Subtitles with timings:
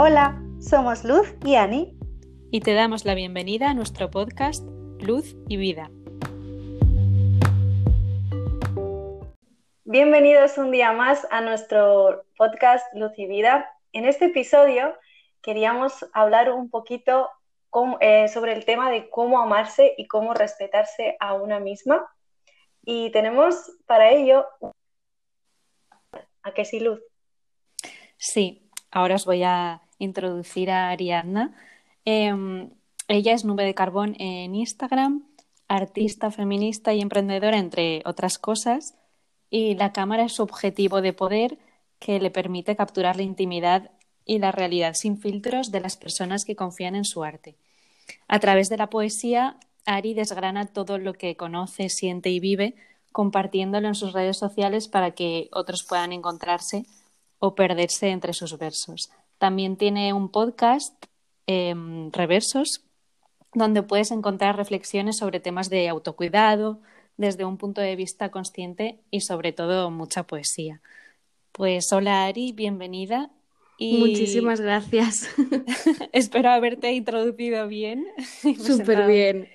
[0.00, 1.98] Hola, somos Luz y Ani.
[2.52, 4.64] Y te damos la bienvenida a nuestro podcast
[5.00, 5.90] Luz y Vida.
[9.82, 13.76] Bienvenidos un día más a nuestro podcast Luz y Vida.
[13.92, 14.94] En este episodio
[15.42, 17.28] queríamos hablar un poquito
[17.98, 22.08] eh, sobre el tema de cómo amarse y cómo respetarse a una misma.
[22.84, 24.46] Y tenemos para ello...
[26.44, 27.00] ¿A qué sí, Luz?
[28.16, 31.54] Sí, ahora os voy a introducir a Ariadna.
[32.04, 32.70] Em,
[33.08, 35.24] ella es Nube de Carbón en Instagram,
[35.68, 38.94] artista feminista y emprendedora, entre otras cosas,
[39.50, 41.58] y la cámara es su objetivo de poder
[41.98, 43.90] que le permite capturar la intimidad
[44.24, 47.56] y la realidad sin filtros de las personas que confían en su arte.
[48.28, 52.74] A través de la poesía, Ari desgrana todo lo que conoce, siente y vive,
[53.10, 56.84] compartiéndolo en sus redes sociales para que otros puedan encontrarse
[57.38, 59.10] o perderse entre sus versos.
[59.38, 60.94] También tiene un podcast,
[61.46, 62.84] em, Reversos,
[63.54, 66.80] donde puedes encontrar reflexiones sobre temas de autocuidado
[67.16, 70.80] desde un punto de vista consciente y sobre todo mucha poesía.
[71.52, 73.30] Pues hola Ari, bienvenida.
[73.78, 73.98] Y...
[73.98, 75.28] Muchísimas gracias.
[76.12, 78.06] Espero haberte introducido bien.
[78.58, 79.48] Súper bien.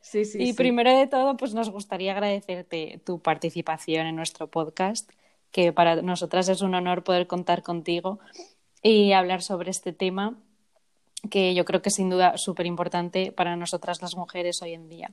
[0.00, 5.10] sí, sí, y primero de todo, pues nos gustaría agradecerte tu participación en nuestro podcast,
[5.52, 8.18] que para nosotras es un honor poder contar contigo
[8.86, 10.36] y hablar sobre este tema
[11.30, 14.88] que yo creo que es sin duda súper importante para nosotras las mujeres hoy en
[14.88, 15.10] día.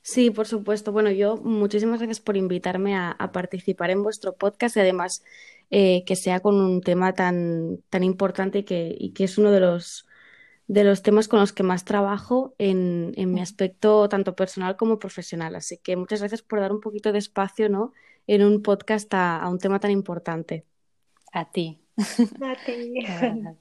[0.00, 0.90] Sí, por supuesto.
[0.90, 5.22] Bueno, yo muchísimas gracias por invitarme a, participar en vuestro podcast y además
[5.70, 9.50] eh, que sea con un tema tan, tan importante y que, y que es uno
[9.50, 10.06] de los,
[10.66, 14.98] de los temas con los que más trabajo en, en, mi aspecto tanto personal como
[14.98, 15.56] profesional.
[15.56, 17.92] Así que muchas gracias por dar un poquito de espacio ¿no?
[18.26, 20.64] en un podcast a, a un tema tan importante.
[21.32, 21.82] A ti.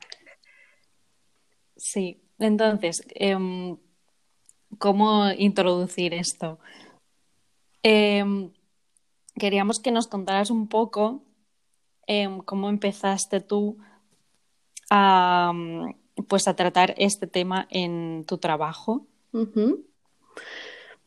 [1.75, 3.77] Sí, entonces, em,
[4.80, 6.59] ¿cómo introducir esto?
[7.83, 8.52] Em,
[9.36, 11.23] queríamos que nos contaras un poco
[12.08, 13.77] em, cómo empezaste tú
[14.89, 15.54] a,
[16.27, 19.05] pues a tratar este tema en tu trabajo.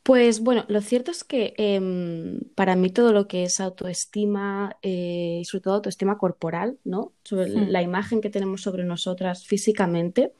[0.02, 5.38] Pues bueno, lo cierto es que em, para mí todo lo que es autoestima eh,
[5.42, 7.12] y sobre todo autoestima corporal, ¿no?
[7.22, 7.68] Sobre hmm.
[7.68, 10.32] la imagen que tenemos sobre nosotras físicamente,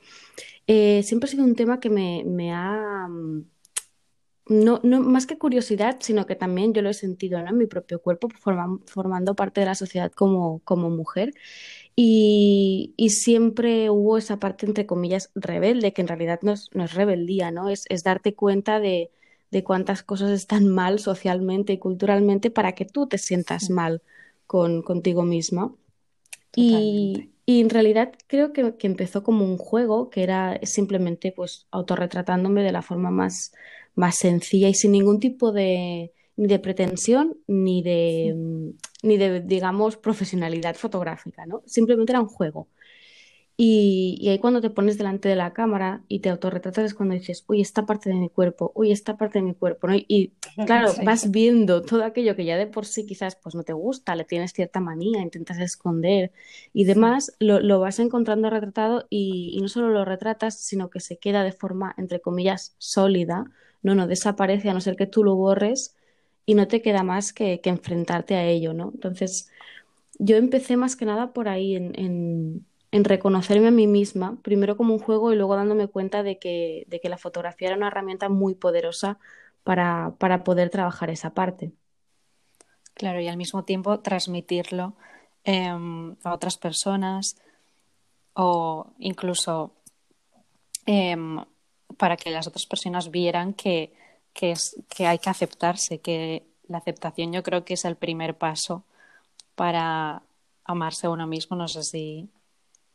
[0.67, 3.07] eh, siempre ha sido un tema que me, me ha...
[3.09, 3.45] Mm,
[4.47, 8.01] no, no, más que curiosidad, sino que también yo lo he sentido en mi propio
[8.03, 8.29] cuerpo,
[8.87, 11.35] formando parte de la sociedad como, como mujer.
[11.95, 16.85] Y, y, siempre hubo esa parte, entre comillas, rebelde, que en realidad no es, no
[16.85, 17.69] es rebeldía, ¿no?
[17.69, 19.11] Es, es darte cuenta de,
[19.51, 24.03] de cuántas cosas están mal socialmente y culturalmente para que tú te sientas mal
[24.47, 25.75] con, contigo misma.
[26.55, 31.67] Y, y, en realidad creo que, que, empezó como un juego que era simplemente pues
[31.71, 33.53] autorretratándome de la forma más,
[33.95, 38.35] más sencilla y sin ningún tipo de, ni de pretensión ni de,
[39.03, 41.63] ni de, digamos, profesionalidad fotográfica, ¿no?
[41.67, 42.69] Simplemente era un juego.
[43.63, 47.45] Y, ahí cuando te pones delante de la cámara y te autorretratas es cuando dices,
[47.47, 49.97] uy, esta parte de mi cuerpo, uy, esta parte de mi cuerpo, ¿no?
[49.97, 50.33] Y
[50.65, 54.17] claro, vas viendo todo aquello que ya de por sí quizás pues no te gusta,
[54.17, 56.33] le tienes cierta manía, intentas esconder
[56.73, 61.01] y demás, lo, lo, vas encontrando retratado y, y, no solo lo retratas, sino que
[61.01, 63.45] se queda de forma, entre comillas, sólida,
[63.83, 65.95] no, no desaparece a no ser que tú lo borres
[66.47, 68.91] y no te queda más que, que enfrentarte a ello, ¿no?
[68.95, 69.51] Entonces,
[70.19, 74.77] yo empecé más que nada por ahí en, en en reconocerme a mí misma, primero
[74.77, 77.87] como un juego y luego dándome cuenta de que, de que la fotografía era una
[77.89, 79.19] herramienta muy poderosa
[79.63, 81.73] para, para poder trabajar esa parte.
[82.95, 84.95] Claro, y al mismo tiempo transmitirlo
[85.45, 87.37] em, a otras personas
[88.35, 89.73] o incluso
[90.87, 91.39] em,
[91.97, 93.93] para que las otras personas vieran que,
[94.33, 98.37] que, es, que hay que aceptarse, que la aceptación yo creo que es el primer
[98.37, 98.85] paso
[99.55, 100.23] para
[100.65, 101.57] amarse a uno mismo.
[101.57, 102.29] No sé si,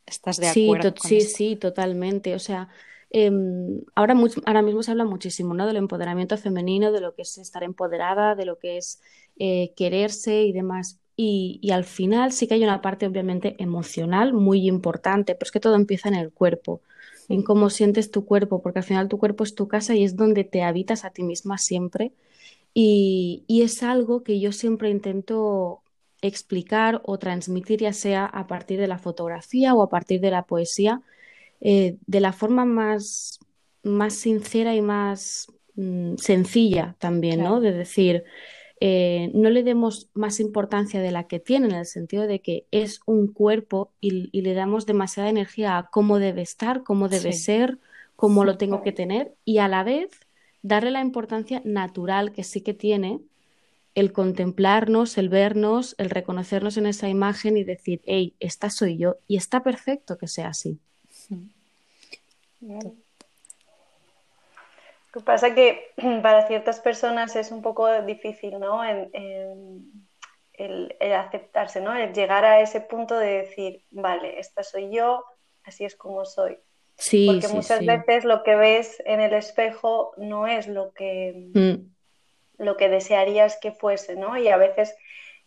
[0.06, 0.94] ¿Estás de acuerdo?
[1.02, 2.34] Sí, sí, sí, totalmente.
[2.34, 2.68] O sea,
[3.10, 4.14] em, ahora,
[4.46, 5.66] ahora mismo se habla muchísimo ¿no?
[5.66, 9.00] del empoderamiento femenino, de lo que es estar empoderada, de lo que es
[9.38, 11.00] eh, quererse y demás.
[11.16, 15.52] Y, y, al final sí que hay una parte obviamente emocional muy importante, pero es
[15.52, 16.82] que todo empieza en el cuerpo,
[17.28, 20.16] en cómo sientes tu cuerpo, porque al final tu cuerpo es tu casa y es
[20.16, 22.12] donde te habitas a ti misma siempre.
[22.74, 25.82] Y, y es algo que yo siempre intento
[26.26, 30.42] explicar o transmitir, ya sea a partir de la fotografía o a partir de la
[30.42, 31.02] poesía,
[31.60, 33.40] eh, de la forma más,
[33.82, 37.60] más sincera y más mm, sencilla también, ¿no?
[37.60, 38.24] De decir,
[38.78, 42.66] eh, no le demos más importancia de la que tiene, en el sentido de que
[42.70, 47.78] es un cuerpo y, le damos demasiada energía a cómo debe estar, cómo debe ser,
[48.16, 50.10] cómo lo tengo que tener, y a la vez
[50.62, 53.20] darle la importancia natural que sí que tiene
[53.96, 59.16] el contemplarnos, el vernos, el reconocernos en esa imagen y decir, hey, esta soy yo,
[59.26, 60.78] y está perfecto que sea así.
[62.60, 62.92] Lo
[65.12, 68.84] que pasa que para ciertas personas es un poco difícil, ¿no?
[68.84, 69.08] el,
[71.00, 71.96] aceptarse, ¿no?
[71.96, 75.24] El llegar a ese punto de decir, vale, esta soy yo,
[75.64, 76.58] así es como soy.
[76.98, 81.95] Sí, Porque muchas veces lo que ves en el espejo no es lo que, mm.
[82.58, 84.36] Lo que desearías que fuese, ¿no?
[84.36, 84.96] Y a veces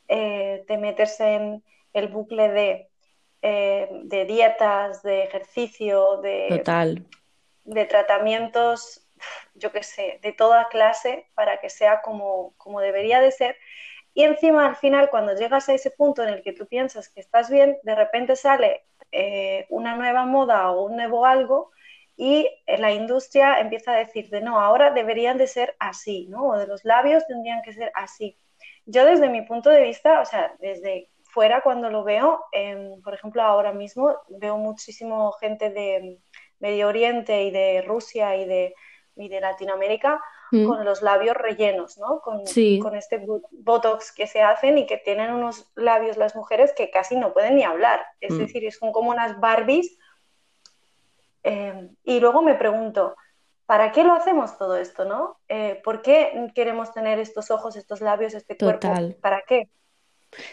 [0.07, 1.63] eh, te metes en
[1.93, 2.89] el bucle de
[3.41, 6.61] eh, de dietas, de ejercicio, de,
[7.63, 9.07] de tratamientos,
[9.53, 13.55] yo qué sé, de toda clase para que sea como, como debería de ser.
[14.13, 17.21] Y encima al final, cuando llegas a ese punto en el que tú piensas que
[17.21, 18.83] estás bien, de repente sale
[19.13, 21.71] eh, una nueva moda o un nuevo algo
[22.21, 26.49] y la industria empieza a decir de no, ahora deberían de ser así, ¿no?
[26.49, 28.35] O de los labios tendrían que ser así.
[28.85, 32.43] Yo desde mi punto de vista, o sea, desde fuera cuando lo veo,
[33.05, 36.19] por ejemplo, ahora mismo veo muchísimo gente de
[36.59, 38.75] Medio Oriente y de Rusia y de,
[39.15, 40.67] de Latinoamérica mm.
[40.67, 42.19] con los labios rellenos, ¿no?
[42.19, 42.43] Con,
[42.81, 47.15] con, este botox que se hacen y que tienen unos labios las mujeres que casi
[47.15, 48.05] no pueden ni hablar.
[48.19, 48.39] Es mm.
[48.39, 49.97] decir, son como unas Barbies.
[51.43, 53.15] Em, y luego me pregunto,
[53.65, 55.37] ¿para qué lo hacemos todo esto, no?
[55.47, 58.93] Eh, ¿Por qué queremos tener estos ojos, estos labios, este cuerpo?
[59.21, 59.69] ¿Para qué?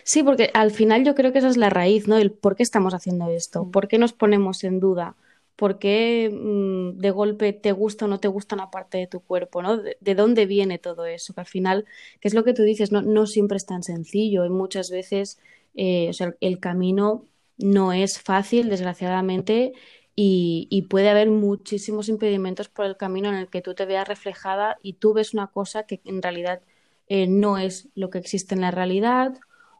[0.05, 2.17] Sí, porque al final yo creo que esa es la raíz, ¿no?
[2.17, 3.71] El por qué estamos haciendo esto, mm.
[3.71, 5.17] por qué nos ponemos en duda,
[5.55, 9.21] por qué mm, de golpe te gusta o no te gusta una parte de tu
[9.21, 9.77] cuerpo, ¿no?
[9.77, 11.85] De, dónde viene todo eso, que al final,
[12.21, 15.39] que es lo que tú dices, no, no siempre es tan sencillo y muchas veces
[15.77, 17.27] eh, o sea, el camino
[17.59, 19.75] no es fácil, desgraciadamente,
[20.17, 24.09] y, y, puede haber muchísimos impedimentos por el camino en el que tú te veas
[24.09, 26.63] reflejada y tú ves una cosa que en realidad
[27.09, 29.39] eh, no es lo que existe en la realidad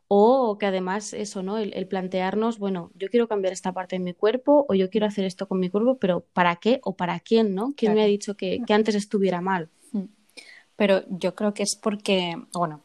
[0.09, 1.59] o que además eso, ¿no?
[1.59, 5.25] El, plantearnos, bueno, yo quiero cambiar esta parte de mi cuerpo o yo quiero hacer
[5.25, 7.75] esto con mi cuerpo, pero ¿para qué o para quién, ¿no?
[7.77, 9.69] ¿Quién me ha dicho que, antes estuviera mal?
[9.91, 10.05] Mm.
[10.77, 12.83] Pero yo creo que es porque, bueno,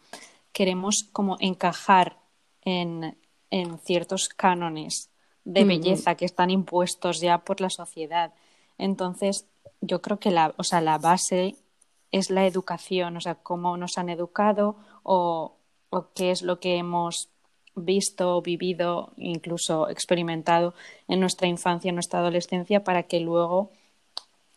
[0.51, 2.17] queremos como encajar
[2.63, 3.17] en,
[3.51, 5.10] en ciertos cánones
[5.43, 8.33] de belleza que están impuestos ya por la sociedad.
[8.77, 9.45] Entonces,
[9.81, 11.55] yo creo que la, o sea, la base
[12.11, 15.55] es la educación, o sea, cómo nos han educado o,
[15.89, 17.29] o qué es lo que hemos
[17.75, 20.73] visto, vivido, incluso experimentado
[21.07, 23.71] en nuestra infancia, en nuestra adolescencia, para que luego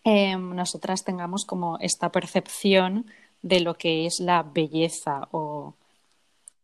[0.03, 3.07] em, nosotras tengamos como esta percepción
[3.43, 5.75] de lo que es la belleza o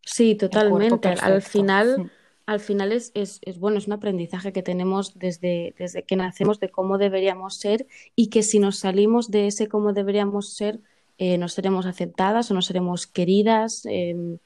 [0.03, 1.09] sí totalmente.
[1.21, 2.11] Al final
[2.51, 6.69] al final es, es, bueno es un aprendizaje que tenemos desde, desde que nacemos de
[6.69, 7.87] cómo deberíamos ser
[8.17, 10.81] y que si nos salimos de ese cómo deberíamos ser
[11.19, 14.39] eh, no seremos aceptadas o no seremos queridas em,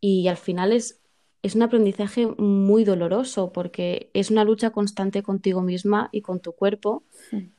[0.00, 1.00] y al final es,
[1.42, 6.52] es un aprendizaje muy doloroso porque es una lucha constante contigo misma y con tu
[6.52, 7.04] cuerpo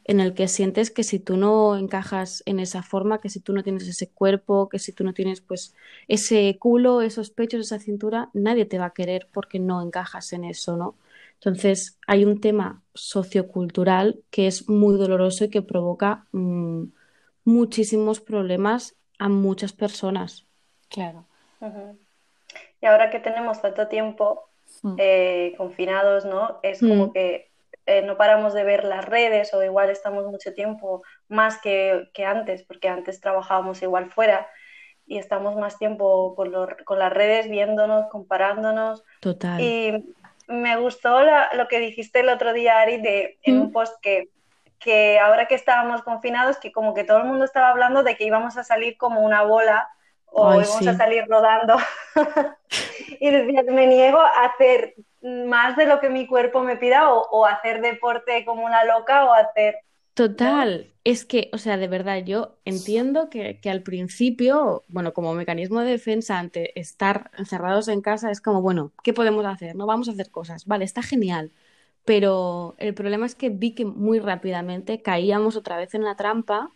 [0.04, 3.54] en el que sientes que si tú no encajas en esa forma, que si tú
[3.54, 5.76] no tienes ese cuerpo, que si tú no tienes pues
[6.08, 10.44] ese culo, esos pechos, esa cintura, nadie te va a querer porque no encajas en
[10.44, 10.96] eso, ¿no?
[11.36, 16.86] Entonces hay un tema sociocultural que es muy doloroso y que provoca mm,
[17.46, 20.46] muchísimos problemas a muchas personas.
[20.90, 21.26] Claro.
[22.82, 24.50] Y ahora que tenemos tanto tiempo
[24.84, 24.96] mm.
[24.98, 26.60] eh, confinados, ¿no?
[26.64, 27.14] Es como mm.
[27.14, 27.50] que
[27.86, 32.64] eh, no paramos de ver las redes o igual estamos mucho tiempo más que, antes,
[32.64, 34.48] porque antes trabajábamos igual fuera
[35.06, 36.52] y estamos más tiempo con,
[36.84, 39.04] con las redes viéndonos, comparándonos.
[39.22, 39.62] Total.
[39.62, 40.14] Y
[40.48, 41.22] me gustó
[41.54, 43.72] lo que dijiste el otro día, Ari, de, en un mm.
[43.72, 44.30] post que,
[44.80, 48.26] que ahora que estábamos confinados, que como que todo el mundo estaba hablando de que
[48.26, 49.90] íbamos a salir como una bola
[50.38, 51.78] o vamos a salir rodando.
[53.20, 57.46] y decía, me niego a hacer más de lo que mi cuerpo me pida o,
[57.46, 59.78] hacer deporte como una loca o hacer...
[60.14, 65.34] Total, es que, o sea, de verdad, yo entiendo que, que, al principio, bueno, como
[65.34, 69.76] mecanismo de defensa ante estar encerrados en casa, es como, bueno, ¿qué podemos hacer?
[69.76, 70.66] No vamos a hacer cosas.
[70.66, 71.52] Vale, está genial.
[72.06, 76.72] Pero el problema es que vi que muy rápidamente caíamos otra vez en la trampa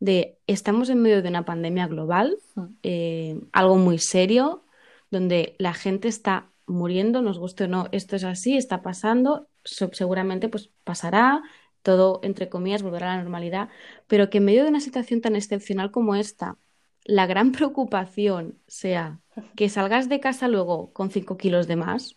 [0.00, 2.64] de estamos en medio de una pandemia global, mm.
[2.82, 4.64] eh, algo muy serio,
[5.10, 10.48] donde la gente está muriendo, nos guste o no, esto es así, está pasando, seguramente
[10.48, 11.42] pues pasará,
[11.82, 13.68] todo entre comillas volverá a la normalidad,
[14.06, 16.56] pero que en medio de una situación tan excepcional como esta,
[17.04, 19.20] la gran preocupación sea
[19.56, 22.16] que salgas de casa luego con 5 kilos de más,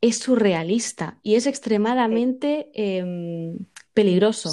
[0.00, 4.50] es surrealista y es extremadamente em, peligroso.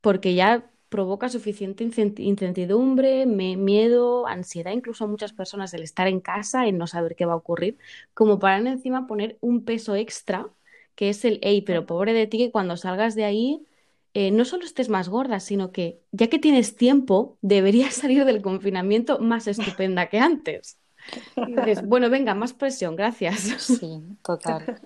[0.00, 6.68] Porque ya provoca suficiente incertidumbre, miedo, ansiedad, incluso a muchas personas el estar en casa,
[6.68, 7.78] y no saber qué va a ocurrir,
[8.14, 10.46] como para encima poner un peso extra,
[10.94, 13.66] que es el, hey, pero pobre de ti que cuando salgas de ahí
[14.14, 18.40] eh, no solo estés más gorda, sino que ya que tienes tiempo, deberías salir del
[18.40, 20.78] confinamiento más estupenda que antes.
[21.34, 23.40] Y dices, bueno, venga, más presión, gracias.
[23.40, 24.80] Sí, total.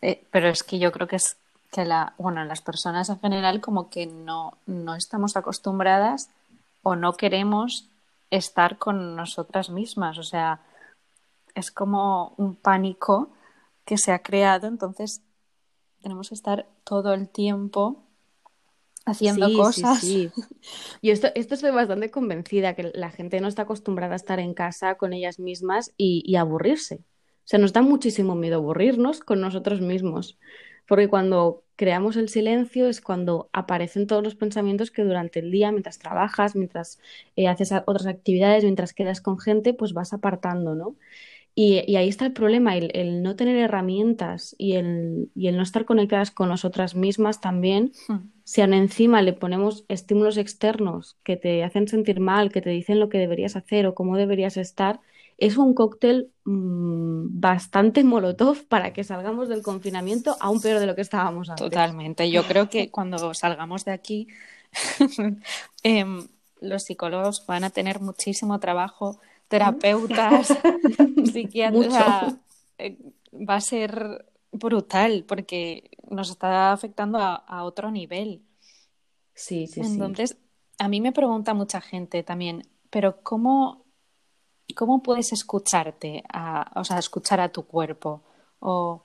[0.00, 1.36] Eh, pero es que yo creo que es
[1.70, 6.30] que la, bueno, las personas en general como que no, no estamos acostumbradas
[6.82, 7.88] o no queremos
[8.30, 10.18] estar con nosotras mismas.
[10.18, 10.60] O sea,
[11.54, 13.30] es como un pánico
[13.84, 15.22] que se ha creado, entonces
[16.02, 18.02] tenemos que estar todo el tiempo
[19.04, 20.00] haciendo cosas.
[20.00, 20.42] Sí, sí.
[21.00, 24.54] Y esto, esto estoy bastante convencida, que la gente no está acostumbrada a estar en
[24.54, 26.96] casa con ellas mismas y, y aburrirse.
[26.96, 30.38] O sea, nos da muchísimo miedo aburrirnos con nosotros mismos.
[30.88, 35.70] Porque cuando creamos el silencio es cuando aparecen todos los pensamientos que durante el día,
[35.70, 36.98] mientras trabajas, mientras
[37.36, 40.96] eh, haces otras actividades, mientras quedas con gente, pues vas apartando, ¿no?
[41.54, 45.84] Y, ahí está el problema, el, no tener herramientas y el, y el, no estar
[45.84, 47.90] conectadas con nosotras mismas también.
[48.06, 48.30] Hmm.
[48.44, 53.00] Si aún encima le ponemos estímulos externos que te hacen sentir mal, que te dicen
[53.00, 55.00] lo que deberías hacer o cómo deberías estar,
[55.38, 60.94] es un cóctel mm, bastante molotov para que salgamos del confinamiento aún peor de lo
[60.96, 61.64] que estábamos antes.
[61.64, 62.30] Totalmente.
[62.30, 64.28] Yo creo que cuando salgamos de aquí,
[65.84, 66.26] em,
[66.60, 70.48] los psicólogos van a tener muchísimo trabajo terapeutas,
[71.32, 72.34] psiquiatras,
[72.78, 72.98] eh,
[73.32, 78.42] va a ser brutal porque nos está afectando a, otro nivel.
[79.34, 80.36] Sí, sí, Entonces,
[80.78, 83.84] a mí me pregunta mucha gente también, pero ¿cómo,
[84.74, 88.22] cómo puedes escucharte, a, o sea, escuchar a tu cuerpo?
[88.60, 89.02] O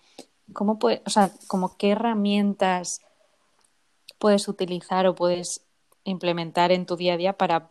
[0.54, 3.02] cómo puede, o sea, como qué herramientas
[4.20, 5.62] puedes utilizar o puedes
[6.04, 7.70] implementar en tu día a día para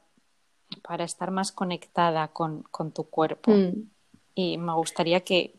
[0.81, 3.53] para estar más conectada con, tu cuerpo.
[3.53, 3.91] Mm.
[4.35, 5.55] Y me gustaría que,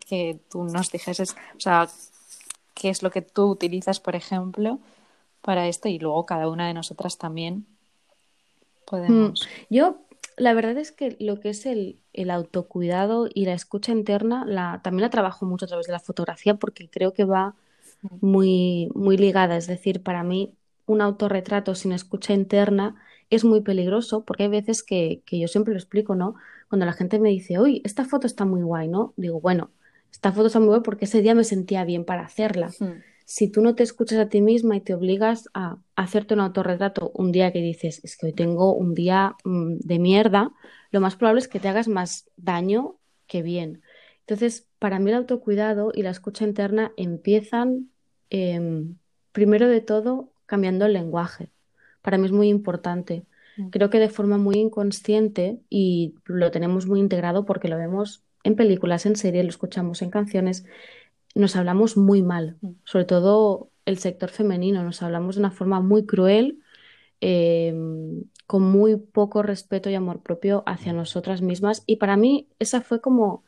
[0.50, 1.88] tú nos dijeses, o sea,
[2.74, 4.80] qué es lo que tú utilizas, por ejemplo,
[5.42, 7.66] para esto y luego cada una de nosotras también
[8.86, 9.42] podemos.
[9.42, 9.74] Mm.
[9.74, 9.98] Yo,
[10.38, 12.00] la verdad es que lo que es el,
[12.30, 16.56] autocuidado y la escucha interna, la, también la trabajo mucho a través de la fotografía
[16.56, 17.56] porque creo que va
[18.22, 19.58] muy, muy ligada.
[19.58, 22.96] Es decir, para mí, un autorretrato sin escucha interna
[23.30, 26.36] es muy peligroso porque hay veces que, yo siempre lo explico, ¿no?
[26.70, 29.14] Cuando la gente me dice, uy, esta foto está muy guay, ¿no?
[29.18, 29.72] Digo, bueno,
[30.12, 32.72] esta foto está muy guay porque ese día me sentía bien para hacerla.
[33.34, 37.12] Si tú no te escuchas a ti misma y te obligas a hacerte un autorretrato
[37.16, 40.52] un día que dices, es que hoy tengo un día mm, de mierda,
[40.92, 43.82] lo más probable es que te hagas más daño que bien.
[44.20, 47.90] Entonces, para mí el autocuidado y la escucha interna empiezan,
[48.30, 48.98] em,
[49.32, 51.50] primero de todo, cambiando el lenguaje
[52.04, 53.26] para mí es muy importante.
[53.58, 53.70] Mm.
[53.70, 58.56] Creo que de forma muy inconsciente y lo tenemos muy integrado porque lo vemos en
[58.56, 60.66] películas, en series, lo escuchamos en canciones,
[61.36, 62.72] nos hablamos muy mal, mm.
[62.84, 66.60] sobre todo el sector femenino, nos hablamos de una forma muy cruel,
[67.22, 71.84] em, con muy poco respeto y amor propio hacia nosotras mismas.
[71.86, 73.44] Y para mí esa fue como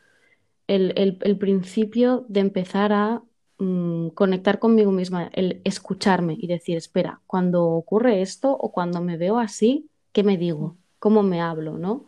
[0.67, 3.23] el principio de empezar a
[3.57, 9.17] Mm, conectar conmigo misma, el escucharme y decir, espera, cuando ocurre esto o cuando me
[9.17, 10.77] veo así, ¿qué me digo?
[10.99, 11.77] ¿Cómo me hablo?
[11.77, 12.05] ¿no?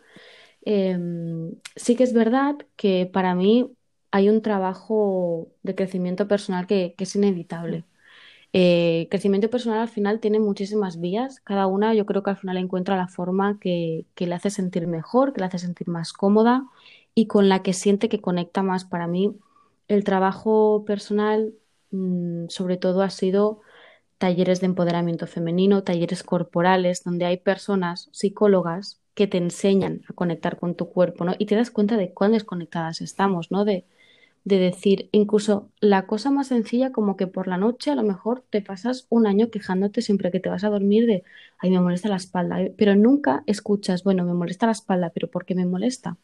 [0.61, 3.71] Em, sí que es verdad que para mí
[4.11, 7.85] hay un trabajo de crecimiento personal que, es inevitable.
[8.53, 12.57] Eh, crecimiento personal al final tiene muchísimas vías, cada una yo creo que al final
[12.57, 16.65] encuentra la forma que, que le hace sentir mejor, que le hace sentir más cómoda
[17.13, 18.85] y con la que siente que conecta más.
[18.85, 19.35] Para mí
[19.87, 21.53] el trabajo personal,
[21.91, 23.61] mm, sobre todo, ha sido
[24.17, 30.59] talleres de empoderamiento femenino, talleres corporales, donde hay personas, psicólogas, que te enseñan a conectar
[30.59, 31.33] con tu cuerpo, ¿no?
[31.39, 33.65] Y te das cuenta de cuán desconectadas estamos, ¿no?
[33.65, 33.85] De,
[34.47, 38.43] de decir, incluso la cosa más sencilla, como que por la noche a lo mejor
[38.49, 41.23] te pasas un año quejándote siempre que te vas a dormir de,
[41.59, 45.45] ay, me molesta la espalda, pero nunca escuchas, bueno, me molesta la espalda, pero ¿por
[45.45, 46.17] qué me molesta?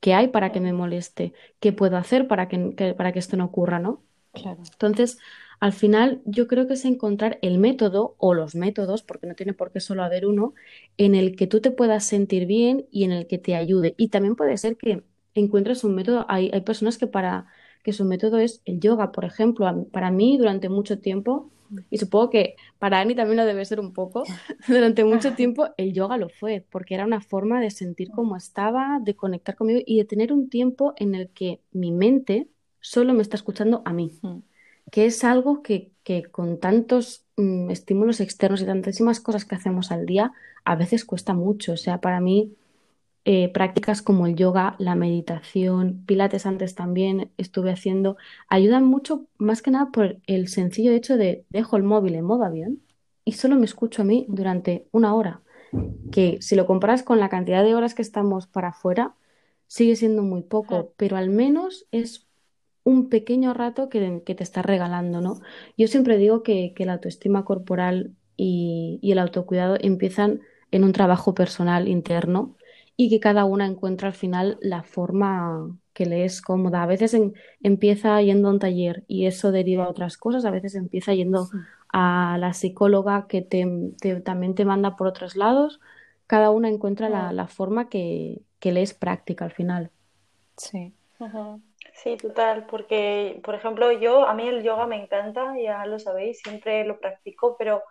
[0.00, 1.32] ¿Qué hay para que me moleste?
[1.60, 4.02] ¿Qué puedo hacer para que, para que esto no ocurra, no?
[4.32, 4.62] Claro.
[4.72, 5.18] Entonces,
[5.60, 9.54] al final, yo creo que es encontrar el método o los métodos, porque no tiene
[9.54, 10.54] por qué solo haber uno,
[10.96, 13.94] en el que tú te puedas sentir bien y en el que te ayude.
[13.96, 15.02] Y también puede ser que
[15.34, 16.26] encuentres un método.
[16.28, 17.46] Hay, hay personas que para
[17.82, 19.86] que su método es el yoga, por ejemplo.
[19.92, 21.50] Para mí, durante mucho tiempo,
[21.90, 24.24] Y supongo que para Ani también lo debe ser un poco.
[24.68, 29.00] Durante mucho tiempo el yoga lo fue, porque era una forma de sentir cómo estaba,
[29.02, 32.48] de conectar conmigo y de tener un tiempo en el que mi mente
[32.80, 34.12] solo me está escuchando a mí,
[34.90, 39.92] que es algo que, que con tantos mm, estímulos externos y tantísimas cosas que hacemos
[39.92, 40.32] al día,
[40.64, 41.72] a veces cuesta mucho.
[41.72, 42.56] O sea, para mí
[43.30, 48.16] eh, prácticas como el yoga, la meditación, pilates antes también estuve haciendo,
[48.48, 52.44] ayudan mucho más que nada por el sencillo hecho de dejo el móvil en modo
[52.44, 52.80] avión
[53.26, 55.42] y solo me escucho a mí durante una hora,
[56.10, 59.14] que si lo comparas con la cantidad de horas que estamos para afuera,
[59.66, 62.26] sigue siendo muy poco, pero al menos es
[62.82, 65.38] un pequeño rato que, te está regalando, ¿no?
[65.76, 71.34] Yo siempre digo que, la autoestima corporal y, y el autocuidado empiezan en un trabajo
[71.34, 72.56] personal interno
[73.00, 76.82] y que cada una encuentra al final la forma que le es cómoda.
[76.82, 77.16] A veces
[77.62, 81.48] empieza yendo a un taller y eso deriva a otras cosas, a veces empieza yendo
[81.92, 83.42] a la psicóloga que
[84.24, 85.80] también te manda por otros lados.
[86.26, 89.92] Cada una encuentra la, forma que, le es práctica al final.
[90.56, 90.92] Sí.
[91.94, 96.40] Sí, total, porque, por ejemplo, yo, a mí el yoga me encanta, ya lo sabéis,
[96.40, 97.82] siempre lo practico, pero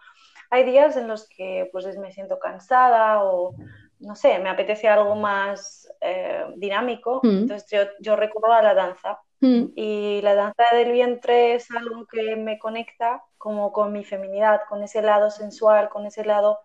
[0.50, 3.54] hay días en los que pues me siento cansada o
[4.00, 7.30] no sé, me apetece algo más eh, dinámico, mm.
[7.30, 9.20] entonces yo, yo, recurro a la danza.
[9.40, 9.66] Mm.
[9.76, 14.84] Y la danza del vientre es algo que me conecta como con mi feminidad, con
[14.84, 16.60] ese lado sensual, con ese lado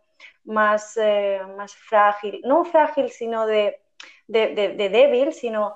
[0.44, 3.80] más, eh, más frágil, no frágil, sino de,
[4.26, 5.74] de débil, sino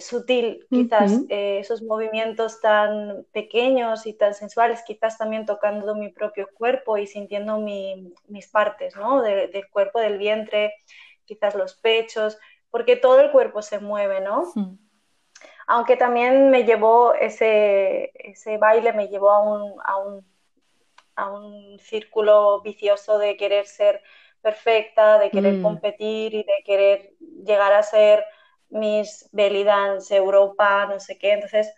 [0.00, 6.48] sutil, quizás eh, esos movimientos tan pequeños y tan sensuales, quizás también tocando mi propio
[6.54, 9.22] cuerpo y sintiendo mis partes, ¿no?
[9.22, 10.74] del cuerpo, del vientre,
[11.24, 12.38] quizás los pechos,
[12.70, 14.50] porque todo el cuerpo se mueve, ¿no?
[15.66, 20.26] Aunque también me llevó ese, ese baile, me llevó a un, a, un,
[21.16, 24.02] a un círculo vicioso de querer ser
[24.40, 25.62] perfecta, de querer mm.
[25.62, 28.24] competir y de querer llegar a ser
[28.72, 31.32] mis belly dance, Europa, no sé qué.
[31.32, 31.72] Entonces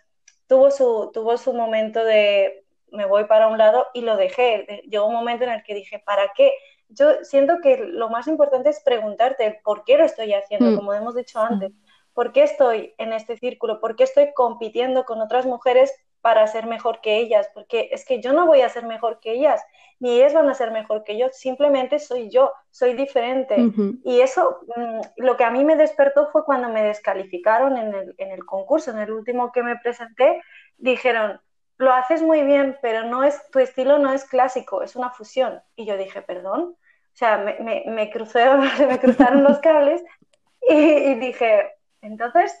[0.47, 4.83] tuvo su, tuvo su momento de me voy para un lado y lo dejé.
[4.89, 6.51] Llegó un momento en el que dije, ¿para qué?
[6.87, 10.75] Yo siento que lo más importante es preguntarte por qué lo estoy haciendo, mm.
[10.75, 11.73] como hemos dicho antes.
[12.13, 13.81] ¿Por qué estoy en este círculo?
[13.81, 15.93] ¿Por qué estoy compitiendo con otras mujeres
[16.25, 17.47] para ser mejor que ellas?
[17.53, 19.61] Porque es que yo no voy a ser mejor que ellas
[19.99, 23.55] ni ellas van a ser mejor que yo, simplemente soy yo, soy diferente.
[24.03, 28.15] Y eso, mm, lo que a mí me despertó fue cuando me descalificaron en el,
[28.17, 30.41] en el, concurso, en el último que me presenté,
[30.77, 31.39] dijeron,
[31.77, 35.61] lo haces muy bien, pero no es, tu estilo no es clásico, es una fusión.
[35.75, 37.93] Y yo dije, perdón, o sea, me, me, me,
[38.89, 40.03] me cruzaron los cables
[40.67, 42.57] y, dije, entonces,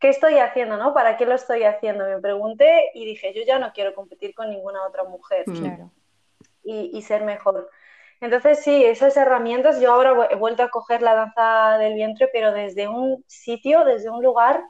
[0.00, 0.92] ¿qué estoy haciendo, no?
[0.94, 2.06] ¿Para qué lo estoy haciendo?
[2.06, 5.44] Me pregunté y dije, yo ya no quiero competir con ninguna otra mujer.
[5.44, 5.90] Claro
[6.64, 7.70] y, ser mejor.
[8.20, 12.52] Entonces, sí, esas herramientas, yo ahora he vuelto a coger la danza del vientre, pero
[12.52, 14.62] desde un sitio, desde un lugar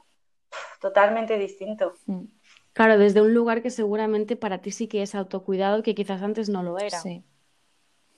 [0.79, 1.93] totalmente distinto.
[2.05, 2.25] Mm.
[2.73, 6.47] Claro, desde un lugar que seguramente para ti sí que es autocuidado, que quizás antes
[6.47, 6.99] no lo era.
[6.99, 7.23] Sí.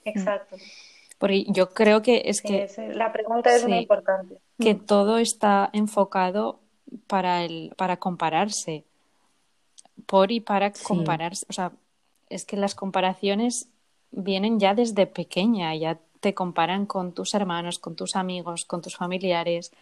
[0.04, 0.56] Exacto.
[1.18, 2.68] Porque yo creo que es que...
[2.94, 4.38] la pregunta es muy importante.
[4.60, 4.86] Que mm.
[4.86, 6.60] todo está enfocado
[7.06, 8.84] para, el, para compararse.
[10.06, 11.46] Por y para compararse.
[11.48, 11.72] O sea,
[12.28, 13.68] es que las comparaciones
[14.10, 18.96] vienen ya desde pequeña, ya te comparan con tus hermanos, con tus amigos, con tus
[18.96, 19.72] familiares.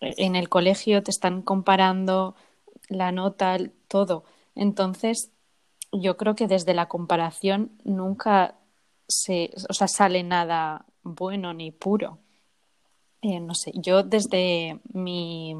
[0.00, 2.34] En el colegio te están comparando
[2.88, 3.58] la nota,
[3.88, 4.24] todo.
[4.54, 5.30] Entonces,
[5.92, 8.54] yo creo que desde la comparación nunca
[9.08, 12.18] se, o sea, sale nada bueno ni puro.
[13.22, 15.54] Eh, no sé, yo desde mi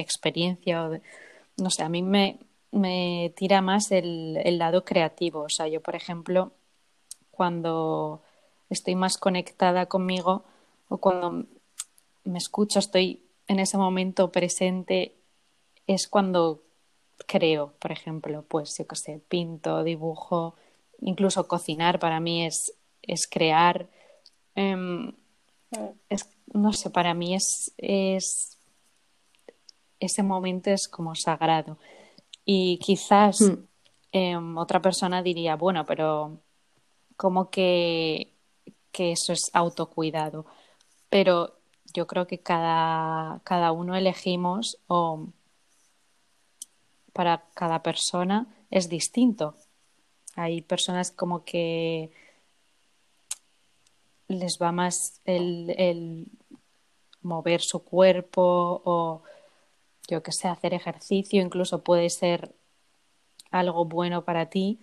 [0.00, 1.00] experiencia,
[1.56, 2.38] no sé, a mí me,
[2.72, 5.40] me tira más el, el lado creativo.
[5.40, 6.52] O sea, yo, por ejemplo,
[7.30, 8.22] cuando
[8.68, 10.44] estoy más conectada conmigo
[10.88, 11.46] o cuando
[12.24, 15.14] me escucho, estoy en ese momento presente,
[15.86, 16.62] es cuando
[17.26, 20.54] creo, por ejemplo, pues yo qué sé, pinto, dibujo,
[21.00, 23.88] incluso cocinar para mí es, es crear.
[24.54, 25.12] Em,
[26.08, 28.58] es, no sé, para mí es, es
[30.00, 31.78] ese momento es como sagrado.
[32.44, 33.64] Y quizás hmm.
[34.12, 36.38] em, otra persona diría, bueno, pero
[37.16, 38.32] como que,
[38.90, 40.46] que eso es autocuidado.
[41.10, 41.54] Pero
[41.94, 45.28] yo creo que cada, cada uno elegimos o
[47.12, 49.54] para cada persona es distinto.
[50.36, 52.10] Hay personas como que
[54.28, 56.26] les va más el, el
[57.22, 59.22] mover su cuerpo o
[60.10, 62.52] yo que sé, hacer ejercicio incluso puede ser
[63.50, 64.78] algo bueno para ti.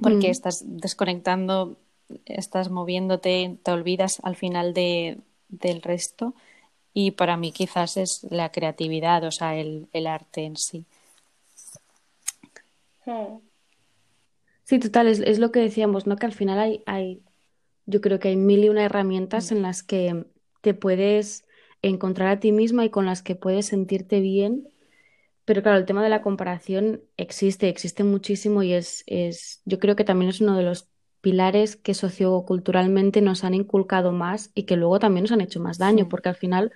[0.00, 0.30] porque mm.
[0.30, 1.76] estás desconectando,
[2.24, 6.34] estás moviéndote, te olvidas al final de, del resto
[6.92, 10.84] y para mí quizás es la creatividad, o sea, el, el arte en sí.
[13.06, 13.38] Hmm.
[14.64, 16.16] Sí, total, es, es, lo que decíamos, ¿no?
[16.16, 17.22] Que al final hay, hay,
[17.86, 19.56] yo creo que hay mil y una herramientas mm.
[19.56, 20.24] en las que
[20.60, 21.44] te puedes
[21.82, 24.68] encontrar a ti misma y con las que puedes sentirte bien.
[25.44, 29.96] Pero claro, el tema de la comparación existe, existe muchísimo y es, es, yo creo
[29.96, 30.88] que también es uno de los
[31.20, 35.78] pilares que socioculturalmente nos han inculcado más y que luego también nos han hecho más
[35.78, 36.72] daño, porque al final,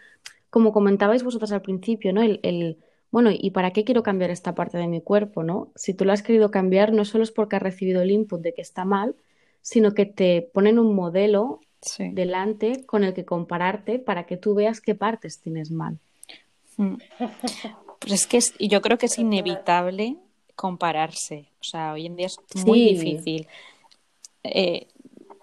[0.51, 2.23] como comentabais vosotras al principio, ¿no?
[2.23, 2.79] El, el,
[3.11, 5.73] bueno, ¿y para qué quiero cambiar esta parte de mi cuerpo, no?
[5.77, 8.55] Si tú lo has querido cambiar, no solo es porque has recibido el input de
[8.55, 9.17] que está mal,
[9.63, 11.61] sino que te ponen un modelo
[11.99, 15.99] delante con el que compararte para que tú veas qué partes tienes mal.
[16.77, 16.97] Mm.
[18.01, 20.17] Pues es que yo creo que es inevitable
[20.57, 21.49] compararse.
[21.61, 23.49] O sea, hoy en día es muy difícil
[24.43, 24.89] eh,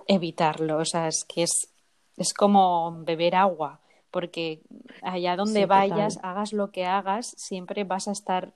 [0.08, 0.78] evitarlo.
[0.78, 1.70] O sea, es que es,
[2.18, 3.80] es como beber agua,
[4.12, 4.62] porque
[5.02, 8.54] allá donde vayas, hagas lo que hagas, siempre vas a estar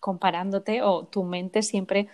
[0.00, 2.08] comparándote o tu mente siempre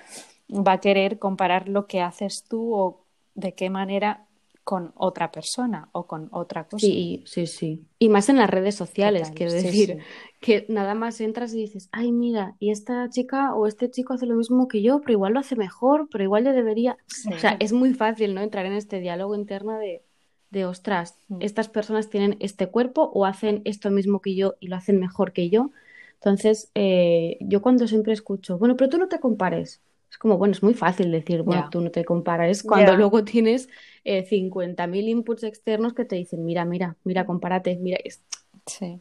[0.51, 4.24] va a querer comparar lo que haces tú o de qué manera
[4.65, 6.87] con otra persona o con otra cosa.
[6.87, 7.85] Sí, sí, sí.
[7.99, 9.99] Y más en las redes sociales, quiero decir,
[10.41, 14.27] que nada más entras y dices, ay, mira, y esta chica o este chico hace
[14.27, 16.97] lo mismo que yo, pero igual lo hace mejor, pero igual yo debería.
[17.31, 18.41] O sea, es muy fácil, ¿no?
[18.41, 20.03] Entrar en este diálogo interno de,
[20.51, 21.39] de ostras, mm.
[21.41, 25.33] estas personas tienen este cuerpo o hacen esto mismo que yo y lo hacen mejor
[25.33, 25.73] que yo.
[26.15, 29.83] Entonces, eh, yo cuando siempre escucho, bueno, pero tú no te compares.
[30.15, 33.69] Es como, bueno, es muy fácil decir, bueno, tú no te compares cuando luego tienes
[34.05, 37.99] eh, 50.000 inputs externos que te dicen, mira, mira, mira, compárate, mira.
[38.05, 38.23] Es,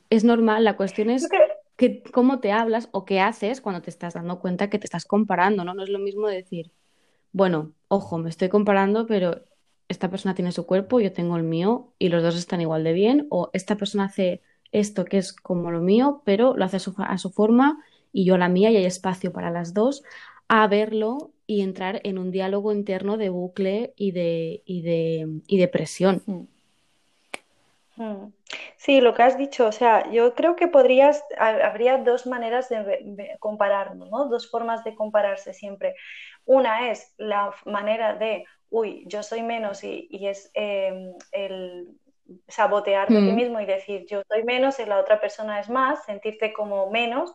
[0.10, 1.30] es normal, la cuestión es
[1.78, 5.06] que cómo te hablas o qué haces cuando te estás dando cuenta que te estás
[5.06, 5.76] comparando, ¿no?
[5.76, 6.71] No es lo mismo decir,
[7.32, 9.43] bueno, ojo, me estoy comparando, pero
[9.89, 12.93] esta persona tiene su cuerpo, yo tengo el mío y los dos están igual de
[12.93, 16.80] bien, o esta persona hace esto que es como lo mío, pero lo hace a
[16.80, 20.04] su, a su forma y yo la mía y hay espacio para las dos,
[20.56, 25.58] a verlo y entrar en un diálogo interno de bucle y de, y de, y
[25.58, 26.22] de presión.
[27.96, 28.28] Mm.
[28.78, 33.36] Sí, lo que has dicho, o sea, yo creo que podrías, habría dos maneras de
[33.39, 34.26] compararnos, ¿no?
[34.26, 35.96] Dos formas de compararse siempre.
[36.46, 41.88] Una es la manera de, uy, yo soy menos y, es em, el
[42.48, 43.36] sabotearte a ti mm.
[43.36, 47.34] mismo y decir yo soy menos y la otra persona es más, sentirte como menos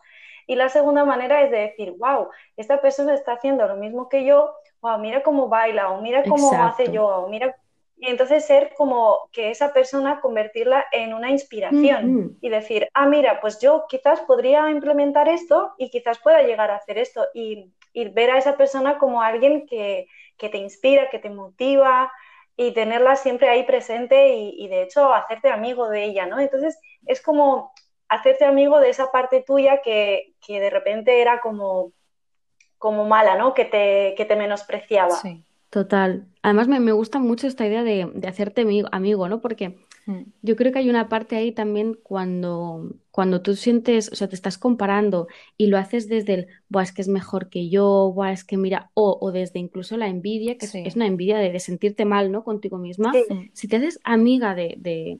[0.49, 4.25] y la segunda manera es de decir, wow, esta persona está haciendo lo mismo que
[4.25, 7.55] yo, wow, mira cómo baila, o mira cómo hace yo, o mira...
[7.97, 13.41] Y entonces ser como que esa persona convertirla en una inspiración y decir, ah, mira,
[13.41, 17.71] pues yo quizás podría implementar esto y quizás pueda llegar a hacer esto y,
[18.15, 20.07] ver a esa persona como alguien que,
[20.39, 22.11] te inspira, que te motiva
[22.57, 26.39] y tenerla siempre ahí presente y, y, de hecho hacerte amigo de ella, ¿no?
[26.39, 27.71] Entonces es como
[28.09, 31.93] hacerte amigo de esa parte tuya que, de repente era como,
[32.77, 33.53] como mala, ¿no?
[33.53, 35.11] Que te, que te menospreciaba.
[35.11, 36.25] Sí, total.
[36.41, 39.41] Además me, gusta mucho esta idea de, hacerte amigo, ¿no?
[39.41, 40.21] Porque mm.
[40.41, 44.35] yo creo que hay una parte ahí también cuando, cuando tú sientes, o sea, te
[44.35, 48.31] estás comparando y lo haces desde el, Buah, es que es mejor que yo, Buah,
[48.31, 52.05] es que mira, o, o desde incluso la envidia, que es, una envidia de, sentirte
[52.05, 52.43] mal, ¿no?
[52.43, 53.11] Contigo misma.
[53.53, 55.19] Si te haces amiga de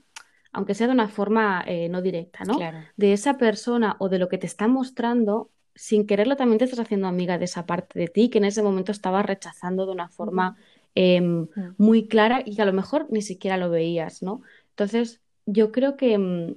[0.52, 2.58] aunque sea de una forma eh, no directa, ¿no?
[2.98, 6.80] De esa persona o de lo que te está mostrando, sin quererlo también te estás
[6.80, 10.10] haciendo amiga de esa parte de ti que en ese momento estabas rechazando de una
[10.10, 10.58] forma
[10.96, 14.42] em, muy clara y que a lo mejor ni siquiera lo veías, ¿no?
[14.72, 16.56] Entonces, yo creo que mm,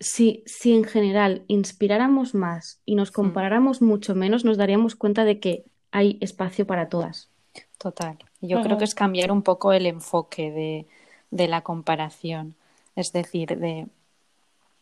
[0.00, 5.38] si, si en general inspiráramos más y nos comparáramos mucho menos, nos daríamos cuenta de
[5.38, 7.30] que hay espacio para todas.
[7.78, 8.18] Total.
[8.40, 10.86] Yo creo que es cambiar un poco el enfoque de,
[11.30, 12.56] de la comparación.
[12.96, 13.86] Es decir, de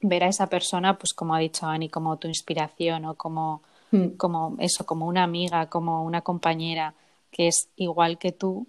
[0.00, 4.16] ver a esa persona, pues como ha dicho Ani, como tu inspiración o como, hmm.
[4.16, 6.94] como eso, como una amiga, como una compañera
[7.30, 8.66] que es igual que tú,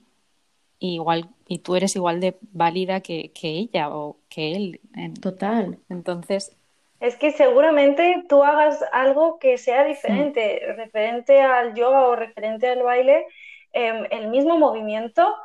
[0.79, 4.81] igual, y tú eres igual de válida que, ella o que él.
[5.21, 5.77] Total.
[5.89, 6.55] Entonces.
[6.99, 12.83] Es que seguramente tú hagas algo que sea diferente, referente al yoga o referente al
[12.83, 13.27] baile,
[13.73, 15.35] em, el mismo movimiento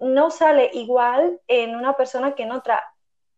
[0.00, 2.82] no sale igual en una persona que en otra.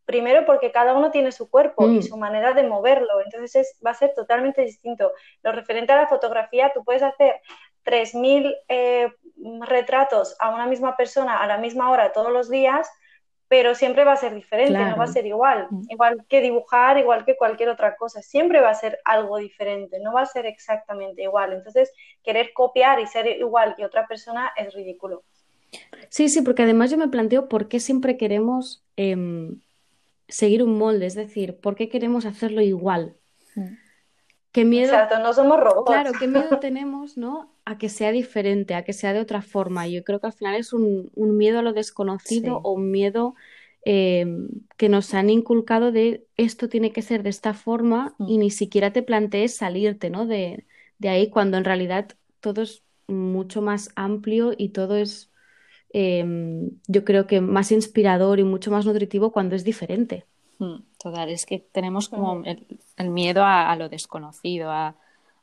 [0.05, 2.03] Primero porque cada uno tiene su cuerpo y mm.
[2.03, 5.13] su manera de moverlo, entonces va a ser totalmente distinto.
[5.43, 7.41] Lo referente a la fotografía, tú puedes hacer
[7.85, 9.13] 3.000 eh,
[9.61, 12.89] retratos a una misma persona a la misma hora todos los días,
[13.53, 15.67] pero siempre va a ser diferente, no va a ser igual.
[15.71, 15.83] Mm.
[15.91, 20.13] Igual que dibujar, igual que cualquier otra cosa, siempre va a ser algo diferente, no
[20.15, 21.53] va a ser exactamente igual.
[21.53, 25.25] Entonces, querer copiar y ser igual que otra persona es ridículo.
[26.09, 29.61] Sí, sí, porque además yo me planteo por qué siempre queremos em,
[30.33, 33.17] seguir un molde, es decir, por qué queremos hacerlo igual.
[33.55, 33.77] Mm.
[34.53, 35.91] ¿Qué miedo, Exacto, no somos robots.
[35.91, 37.55] Claro, qué miedo tenemos, ¿no?
[37.65, 39.87] A que sea diferente, a que sea de otra forma.
[39.89, 43.35] Yo creo que al final es un, miedo a lo desconocido o un miedo
[43.85, 44.27] eh,
[44.77, 48.93] que nos han inculcado de esto tiene que ser de esta forma y ni siquiera
[48.93, 50.27] te plantees salirte, ¿no?
[50.27, 50.67] De,
[51.03, 55.32] ahí cuando en realidad todo es mucho más amplio y todo es,
[55.93, 60.25] em, yo creo que más inspirador y mucho más nutritivo cuando es diferente.
[60.59, 64.95] Mm, total, es que tenemos como el, miedo a, lo desconocido, a,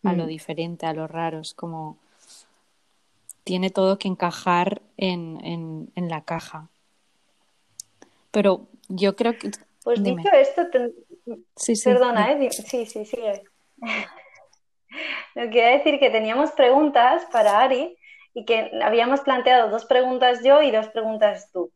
[0.04, 0.28] lo mm.
[0.28, 1.40] diferente, a lo raro.
[1.40, 1.98] Es como
[3.44, 6.70] tiene todo que encajar en, la caja.
[8.32, 9.52] Pero yo creo que.
[9.84, 10.68] Pues dicho esto,
[11.84, 12.52] perdona, ¿eh?
[12.52, 13.18] Sí, sí, sí.
[15.36, 17.98] Lo quería decir que teníamos preguntas para Ari
[18.34, 21.72] y que habíamos planteado dos preguntas yo y dos preguntas tú.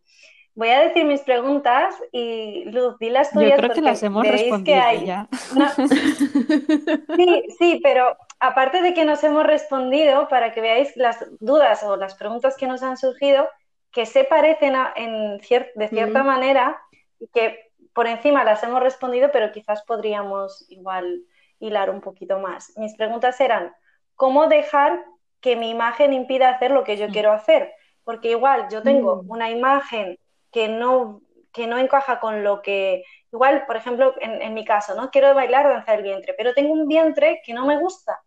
[0.55, 3.51] Voy a decir mis preguntas y Luz, di las tuyas.
[3.51, 5.27] Yo creo que las hemos respondido ya.
[7.15, 11.95] Sí, sí, pero aparte de que nos hemos respondido, para que veáis las dudas o
[11.95, 13.47] las preguntas que nos han surgido,
[13.91, 16.79] que se parecen en de cierta manera
[17.19, 21.23] y que por encima las hemos respondido, pero quizás podríamos igual
[21.59, 22.73] hilar un poquito más.
[22.77, 23.73] Mis preguntas eran,
[24.15, 25.03] ¿cómo dejar
[25.43, 27.11] que mi imagen impida hacer lo que yo mm.
[27.11, 27.73] quiero hacer?
[28.03, 29.29] Porque igual yo tengo mm.
[29.29, 30.17] una imagen
[30.51, 35.11] que no, que no encaja con lo que, igual, por ejemplo, en, mi caso, ¿no?
[35.11, 38.21] Quiero bailar danza del vientre, pero tengo un vientre que no me gusta.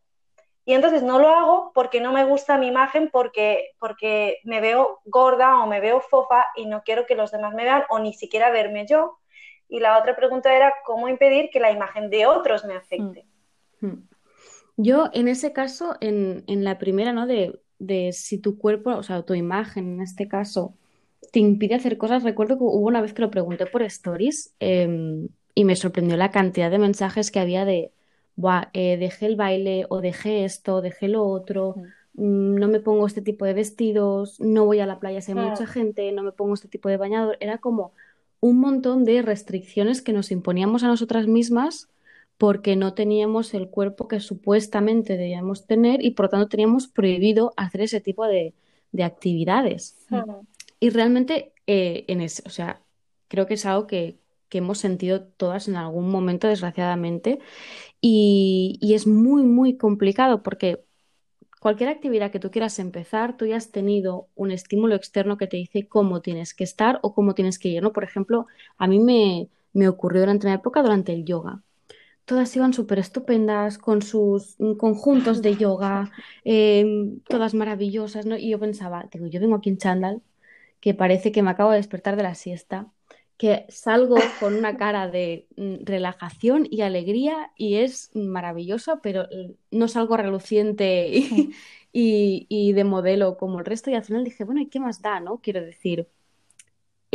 [0.66, 5.00] Y entonces no lo hago porque no me gusta mi imagen, porque, porque me veo
[5.04, 8.12] gorda o me veo fofa y no quiero que los demás me vean o ni
[8.12, 9.18] siquiera verme yo.
[9.68, 13.26] Y la otra pregunta era cómo impedir que la imagen de otros me afecte.
[13.80, 13.86] Mm.
[13.86, 14.08] Mm.
[14.76, 17.26] Yo, en ese caso, en, en la primera, ¿no?
[17.26, 20.74] De, de, si tu cuerpo, o sea, tu imagen en este caso,
[21.32, 22.22] te impide hacer cosas.
[22.22, 26.30] Recuerdo que hubo una vez que lo pregunté por stories em, y me sorprendió la
[26.30, 27.92] cantidad de mensajes que había de,
[28.36, 31.76] Buah, eh, dejé el baile o dejé esto, dejé lo otro,
[32.14, 35.38] mm, no me pongo este tipo de vestidos, no voy a la playa si hay
[35.38, 37.38] mucha gente, no me pongo este tipo de bañador.
[37.40, 37.92] Era como
[38.40, 41.88] un montón de restricciones que nos imponíamos a nosotras mismas
[42.38, 47.52] porque no teníamos el cuerpo que supuestamente debíamos tener y por lo tanto teníamos prohibido
[47.56, 48.54] hacer ese tipo de,
[49.02, 50.06] actividades.
[50.80, 52.82] Y realmente, eh, en ese, o sea,
[53.28, 54.18] creo que es algo que,
[54.52, 57.40] hemos sentido todas en algún momento, desgraciadamente,
[58.00, 60.82] y, es muy, muy complicado porque
[61.60, 65.58] cualquier actividad que tú quieras empezar, tú ya has tenido un estímulo externo que te
[65.58, 67.92] dice cómo tienes que estar o cómo tienes que ir, ¿no?
[67.92, 68.46] Por ejemplo,
[68.78, 71.62] a mí me, me ocurrió durante una época, durante el yoga.
[72.26, 76.10] Todas iban súper estupendas, con sus conjuntos de yoga,
[76.44, 78.36] em, todas maravillosas, ¿no?
[78.36, 80.22] Y yo pensaba, digo, yo vengo aquí en chándal,
[80.80, 82.92] que parece que me acabo de despertar de la siesta,
[83.36, 89.52] que salgo con una cara de mm, relajación y alegría y es maravilloso, pero mm,
[89.78, 91.10] no salgo reluciente
[91.92, 95.20] y, de modelo como el resto y al final dije, bueno, ¿y qué más da?
[95.20, 95.40] ¿no?
[95.40, 96.08] Quiero decir,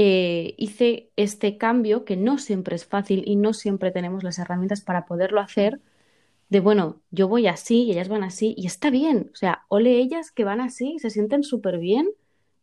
[0.04, 4.82] eh, hice este cambio que no siempre es fácil y no siempre tenemos las herramientas
[4.82, 5.80] para poderlo hacer,
[6.50, 10.00] de bueno, yo voy así y ellas van así y está bien, o sea, ole
[10.00, 12.10] ellas que van así, se sienten súper bien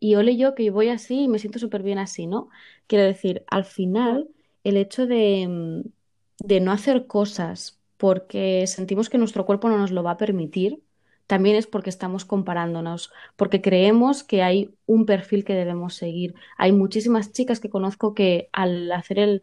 [0.01, 2.49] y ole yo que voy así y me siento súper bien así, ¿no?
[2.89, 4.29] Quiero decir, al final,
[4.65, 9.93] el hecho de, mm, de no hacer cosas porque sentimos que nuestro cuerpo no nos
[9.93, 10.83] lo va a permitir,
[11.29, 16.35] también es porque estamos comparándonos, porque creemos que hay un perfil que debemos seguir.
[16.57, 19.43] Hay muchísimas chicas que conozco que al hacer el,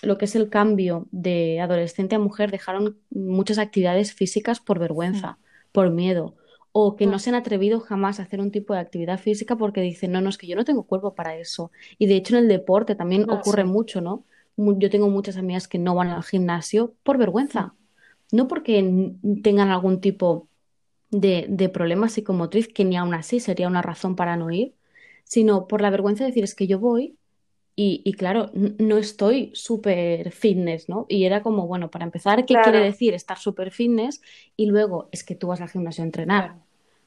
[0.00, 5.38] lo que es el cambio de adolescente a mujer dejaron muchas actividades físicas por vergüenza,
[5.72, 6.36] por miedo,
[6.70, 9.80] o que no se han atrevido jamás a hacer un tipo de actividad física porque
[9.80, 11.72] dicen, no, no, es que yo no tengo cuerpo para eso.
[11.98, 14.24] Y de hecho en el deporte también ah, ocurre mucho, ¿no?
[14.56, 17.74] Yo tengo muchas amigas que no van al gimnasio por vergüenza,
[18.30, 20.46] no porque tengan algún tipo
[21.10, 24.74] de, de problema psicomotriz, que ni aún así sería una razón para no ir,
[25.24, 27.16] sino por la vergüenza de decir, es que yo voy
[27.82, 31.06] y, claro, no estoy súper fitness, ¿no?
[31.08, 34.20] Y era como, bueno, para empezar, ¿qué quiere decir estar súper fitness?
[34.54, 36.56] Y luego es que tú vas al gimnasio a entrenar.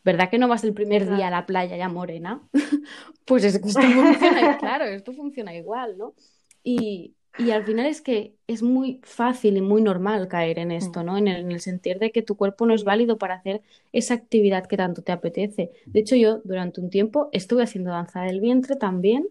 [0.03, 2.41] ¿Verdad que no vas el primer día a la playa ya morena?
[3.25, 6.15] pues es que esto funciona, claro, esto funciona igual, ¿no?
[6.63, 7.13] Y,
[7.51, 11.05] al final es que es muy fácil y muy normal caer en esto, mm.
[11.05, 11.17] ¿no?
[11.17, 14.13] En el, en el, sentir de que tu cuerpo no es válido para hacer esa
[14.13, 15.71] actividad que tanto te apetece.
[15.93, 19.27] De hecho, yo durante un tiempo estuve haciendo danza del vientre también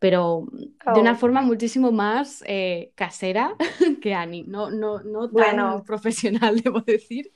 [0.00, 0.46] pero
[0.86, 1.16] de una Oh.
[1.16, 3.56] forma muchísimo más eh, casera
[4.02, 5.84] que Ani, no, no, no tan Bueno.
[5.84, 7.32] profesional, debo decir.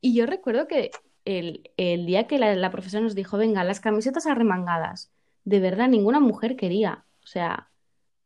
[0.00, 0.90] Y yo recuerdo que
[1.24, 5.10] el, el día que la, la profesora nos dijo, venga, las camisetas arremangadas,
[5.44, 7.04] de verdad, ninguna mujer quería.
[7.24, 7.70] O sea,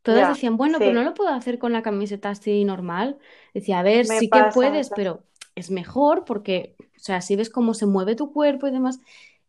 [0.03, 0.85] todas Ya, decían, bueno, sí.
[0.85, 3.19] pero no lo puedo hacer con la camiseta así normal.
[3.55, 5.23] Decía, a ver, Me sí que puedes, pero
[5.55, 9.01] es mejor porque, o sea, si ves cómo se mueve tu cuerpo y demás.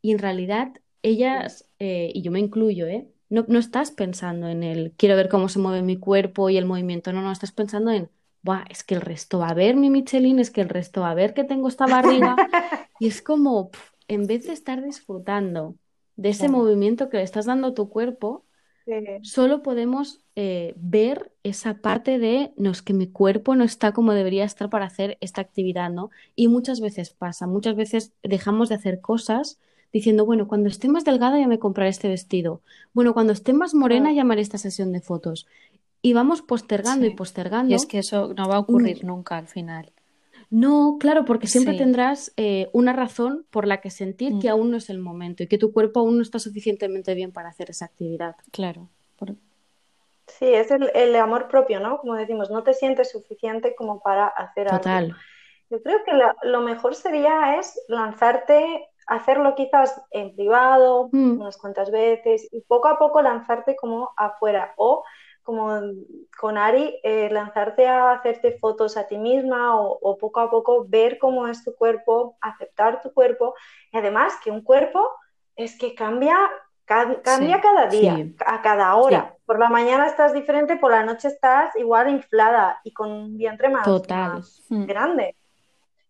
[0.01, 3.07] Y en realidad, ellas, eh, y yo me incluyo, ¿eh?
[3.29, 6.65] No, no estás pensando en el quiero ver cómo se mueve mi cuerpo y el
[6.65, 8.09] movimiento, no, no, estás pensando en,
[8.41, 11.11] Buah, es que el resto va a ver mi Michelin, es que el resto va
[11.11, 12.35] a ver que tengo esta barriga.
[13.01, 13.71] Y es como,
[14.09, 15.75] en vez de estar disfrutando
[16.17, 18.45] de ese movimiento que le estás dando a tu cuerpo,
[18.89, 19.05] Sí.
[19.21, 24.13] solo podemos eh, ver esa parte de, no, es que mi cuerpo no está como
[24.13, 26.09] debería estar para hacer esta actividad, ¿no?
[26.35, 29.59] Y muchas veces pasa, muchas veces dejamos de hacer cosas
[29.93, 32.61] diciendo, bueno, cuando esté más delgada ya me compraré este vestido,
[32.93, 34.15] bueno, cuando esté más morena Mm.
[34.15, 35.45] llamaré esta sesión de fotos.
[36.01, 37.71] Y vamos postergando y postergando.
[37.71, 39.91] Y es que eso no va a ocurrir nunca al final.
[40.51, 41.79] No, claro, porque siempre Sí.
[41.79, 44.39] tendrás eh, una razón por la que sentir Mm.
[44.41, 47.31] que aún no es el momento y que tu cuerpo aún no está suficientemente bien
[47.31, 48.35] para hacer esa actividad.
[48.51, 48.89] Claro.
[49.15, 49.35] Por-
[50.27, 51.97] Sí, es el, el amor propio, ¿no?
[51.99, 54.77] Como decimos, no te sientes suficiente como para hacer algo.
[54.79, 55.15] Total.
[55.71, 61.41] Yo creo que la- lo mejor sería es lanzarte, hacerlo quizás en privado, Mm.
[61.41, 64.73] unas cuantas veces, y poco a poco lanzarte como afuera.
[64.77, 65.03] O
[65.49, 65.81] como
[66.39, 70.85] con Ari, eh, lanzarte a hacerte fotos a ti misma o, o poco a poco
[70.87, 73.55] ver cómo es tu cuerpo, aceptar tu cuerpo.
[73.91, 75.09] Y además que un cuerpo
[75.55, 76.37] es que cambia,
[76.85, 78.35] ca- cambia Sí, cada día, sí.
[78.45, 79.35] a cada hora.
[79.47, 83.69] Por la mañana estás diferente, por la noche estás igual inflada y con un vientre
[83.69, 83.85] más,
[84.69, 84.85] Mm.
[84.85, 85.35] grande.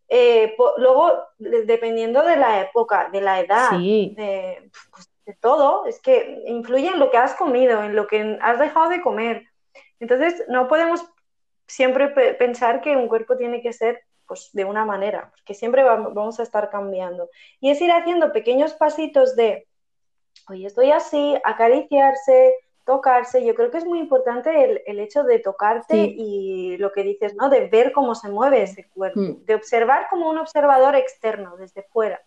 [0.09, 3.71] Eh, po- luego, de- dependiendo de la época, de la edad,
[4.17, 8.37] de, pues, de todo, es que influye en lo que has comido, en lo que
[8.41, 9.43] has dejado de comer.
[9.99, 11.05] Entonces, no podemos
[11.67, 15.83] siempre pe- pensar que un cuerpo tiene que ser pues, de una manera, porque siempre
[15.83, 17.29] va- vamos a estar cambiando.
[17.59, 19.67] Y es ir haciendo pequeños pasitos de,
[20.49, 22.53] oye, estoy así, acariciarse,
[22.85, 23.45] tocarse.
[23.45, 26.15] Yo creo que es muy importante el, el hecho de tocarte Sí.
[26.17, 27.49] y lo que dices, ¿no?
[27.49, 29.45] De ver cómo se mueve ese cuerpo, Mm.
[29.45, 32.19] de observar como un observador externo, desde fuera.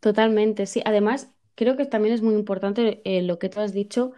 [0.00, 0.82] Totalmente, sí.
[0.84, 4.12] Además, creo que también es muy importante eh, lo que tú has dicho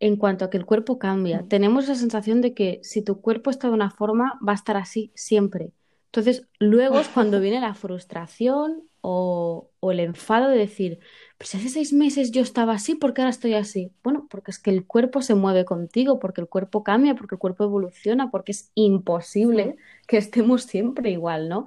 [0.00, 1.42] en cuanto a que el cuerpo cambia.
[1.42, 1.48] Mm.
[1.48, 4.76] Tenemos la sensación de que si tu cuerpo está de una forma, va a estar
[4.76, 5.72] así siempre.
[6.06, 10.98] Entonces, luego es cuando viene la frustración o, o el enfado de decir,
[11.38, 13.92] pues si hace seis meses yo estaba así, ¿por qué ahora estoy así?
[14.02, 17.38] Bueno, porque es que el cuerpo se mueve contigo, porque el cuerpo cambia, porque el
[17.38, 21.66] cuerpo evoluciona, porque es imposible que estemos siempre igual, ¿no?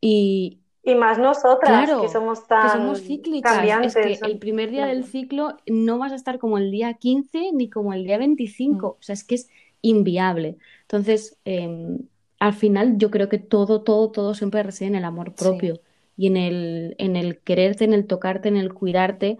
[0.00, 3.52] Y, Y más nosotras, Claro, que somos que tan somos cíclicas.
[3.52, 4.20] Es cambiantes.
[4.20, 7.70] que el primer día del ciclo no vas a estar como el día 15 ni
[7.70, 8.88] como el día 25.
[8.88, 9.48] O sea, es que es
[9.80, 10.56] inviable.
[10.82, 11.98] Entonces, eh,
[12.38, 15.80] al final yo creo que todo, todo, todo siempre reside en el amor propio
[16.16, 19.38] y en el, en el quererte, en el tocarte, en el cuidarte.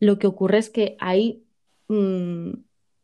[0.00, 1.44] Lo que ocurre es que hay
[1.88, 2.52] mm,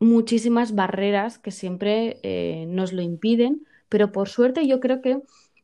[0.01, 5.21] muchísimas barreras que siempre eh, nos lo impiden, pero por suerte yo creo que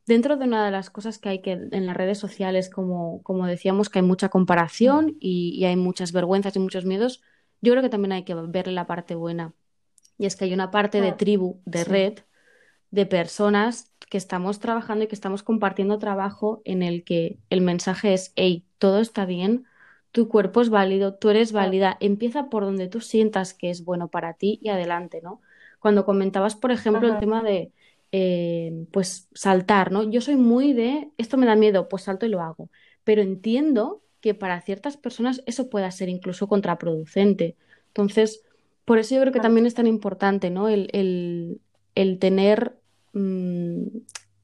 [0.06, 3.46] dentro de una de las cosas que hay que en las redes sociales, como, como
[3.46, 7.22] decíamos, que hay mucha comparación y, y hay muchas vergüenzas y muchos miedos,
[7.60, 9.54] yo creo que también hay que verle la parte buena.
[10.18, 11.84] Y es que hay una parte de Ah, tribu, de sí.
[11.84, 12.20] red,
[12.90, 18.12] de personas que estamos trabajando y que estamos compartiendo trabajo en el que el mensaje
[18.14, 19.64] es, hey, todo está bien,
[20.12, 24.08] tu cuerpo es válido, tú eres válida, empieza por donde tú sientas que es bueno
[24.08, 25.40] para ti y adelante, ¿no?
[25.80, 27.72] Cuando comentabas, por ejemplo, el tema de,
[28.12, 30.10] eh, pues, saltar, ¿no?
[30.10, 32.70] Yo soy muy de, esto me da miedo, pues salto y lo hago,
[33.04, 37.56] pero entiendo que para ciertas personas eso pueda ser incluso contraproducente.
[37.88, 38.42] Entonces,
[38.84, 40.68] por eso yo creo que también es tan importante, ¿no?
[40.68, 41.60] El, el,
[41.94, 42.78] el tener
[43.12, 43.86] mm,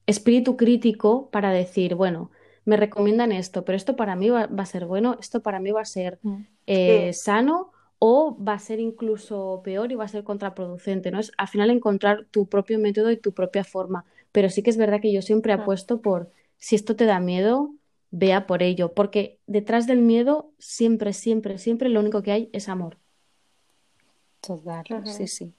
[0.07, 2.31] espíritu crítico para decir, bueno,
[2.65, 5.71] me recomiendan esto, pero esto para mí va, va a ser bueno, esto para mí
[5.71, 6.47] va a ser Mm.
[6.67, 11.19] eh, sano o va a ser incluso peor y va a ser contraproducente, ¿no?
[11.19, 14.05] Es al final encontrar tu propio método y tu propia forma.
[14.33, 17.75] Pero sí que es verdad que yo siempre apuesto por, si esto te da miedo,
[18.11, 22.69] vea por ello, porque detrás del miedo siempre, siempre, siempre lo único que hay es
[22.69, 22.99] amor.
[24.41, 25.53] Total, sí, sí.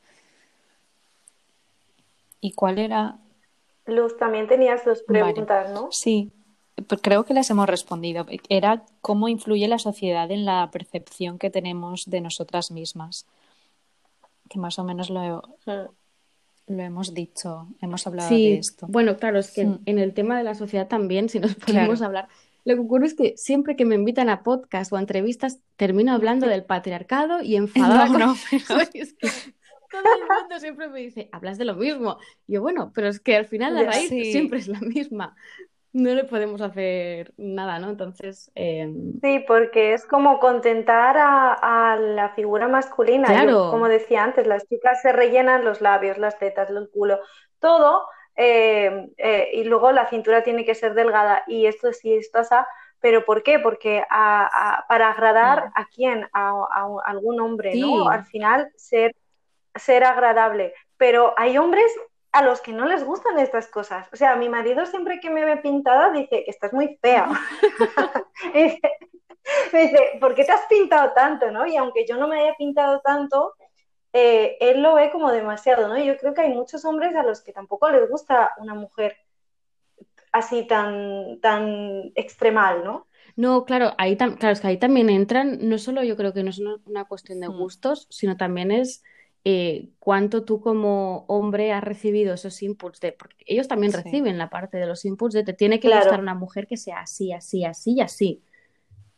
[2.39, 3.20] ¿Y cuál era?
[3.86, 5.24] Luz, también tenías dos Vale.
[5.24, 5.91] preguntas, ¿no?
[5.91, 6.32] Sí,
[7.01, 8.25] creo que las hemos respondido.
[8.49, 13.25] Era cómo influye la sociedad en la percepción que tenemos de nosotras mismas.
[14.49, 16.73] Que más o menos lo, Mm.
[16.75, 18.88] lo hemos dicho, hemos hablado Sí, de esto.
[18.89, 19.80] bueno, claro, es que Mm.
[19.86, 22.03] en el tema de la sociedad también, si nos ponemos Claro.
[22.03, 22.27] a hablar,
[22.65, 26.11] Lo que ocurre es que siempre que me invitan a podcast o a entrevistas, termino
[26.13, 28.36] hablando del patriarcado y enfadada No, con no,
[28.93, 29.27] Es que
[29.89, 32.17] todo el mundo siempre me dice, hablas de lo mismo.
[32.47, 34.32] Y yo, bueno, pero es que al final la raíz sí.
[34.34, 35.36] siempre es la misma.
[35.92, 37.90] No le podemos hacer nada, ¿no?
[37.90, 38.88] Entonces, eh,
[39.22, 41.54] Sí, porque es como contentar a,
[41.94, 43.28] a la figura masculina.
[43.28, 43.72] Yo, Claro.
[43.72, 47.20] como decía antes, las chicas se rellenan los labios, las tetas, el culo,
[47.60, 51.44] todo, eh, eh, y luego la cintura tiene que ser delgada.
[51.48, 52.56] Y esto sí, esto así.
[53.02, 53.60] ¿Pero por qué?
[53.60, 57.82] Porque a- a- para agradar a quién, a, a algún hombre, Sí.
[57.82, 58.10] ¿no?
[58.10, 59.16] Al final ser,
[59.76, 60.74] ser agradable.
[60.98, 61.86] Pero hay hombres
[62.32, 64.07] a los que no les gustan estas cosas.
[64.13, 67.27] O sea, mi marido siempre que me ve pintada dice que estás muy fea.
[68.53, 68.91] Me dice,
[69.73, 71.65] me dice, ¿por qué te has pintado tanto, no?
[71.65, 73.53] Y aunque yo no me haya pintado tanto,
[74.13, 75.97] eh, él lo ve como demasiado, ¿no?
[75.97, 79.17] Y yo creo que hay muchos hombres a los que tampoco les gusta una mujer
[80.32, 83.07] así tan, tan extremal, ¿no?
[83.36, 86.49] no, claro, ahí claro, es que ahí también entran, no solo yo creo que no
[86.49, 87.57] es una, cuestión de Mm.
[87.57, 89.03] gustos, sino también es
[89.46, 94.00] eh, cuánto tú como hombre has recibido esos inputs de, porque ellos también Sí.
[94.04, 96.06] reciben la parte de los inputs de te tiene que Claro.
[96.06, 98.44] gustar una mujer que sea así, así, así y así.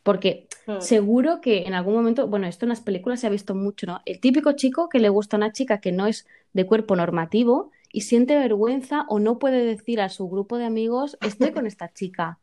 [0.03, 0.79] Porque Mm.
[0.79, 4.01] seguro que en algún momento, bueno, esto en las películas se ha visto mucho, ¿no?
[4.05, 7.71] El típico chico que le gusta a una chica que no es de cuerpo normativo
[7.91, 11.93] y siente vergüenza o no puede decir a su grupo de amigos, estoy con esta
[11.93, 12.39] chica.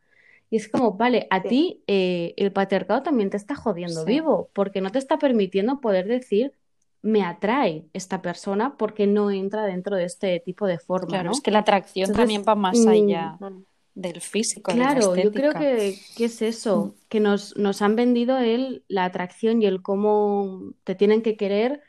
[0.51, 1.49] Y es como, vale, a Sí.
[1.49, 4.13] ti eh, el patriarcado también te está jodiendo Sí.
[4.13, 6.53] vivo, porque no te está permitiendo poder decir,
[7.09, 11.33] me atrae esta persona porque no entra dentro de este tipo de forma, Claro, ¿no?
[11.33, 13.63] es que la atracción Entonces, también va más mm, allá Mm.
[13.95, 17.09] del físico, de la Claro, yo creo que, que es eso, Mm.
[17.09, 21.83] que nos, nos han vendido el, la atracción y el cómo te tienen que querer,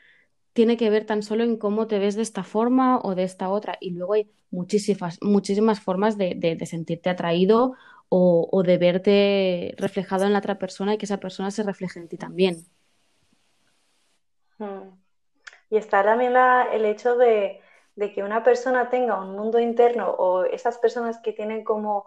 [0.52, 3.48] tiene que ver tan solo en cómo te ves de esta forma o de esta
[3.50, 3.76] otra.
[3.80, 7.74] Y luego hay muchísimas, muchísimas formas de, de- de sentirte atraído
[8.08, 12.00] o, o de verte reflejado en la otra persona y que esa persona se refleje
[12.00, 12.64] en ti también.
[14.58, 14.99] Mm.
[15.70, 17.60] Y está también la- el hecho de,
[17.96, 22.06] de que una persona tenga un mundo interno o esas personas que tienen como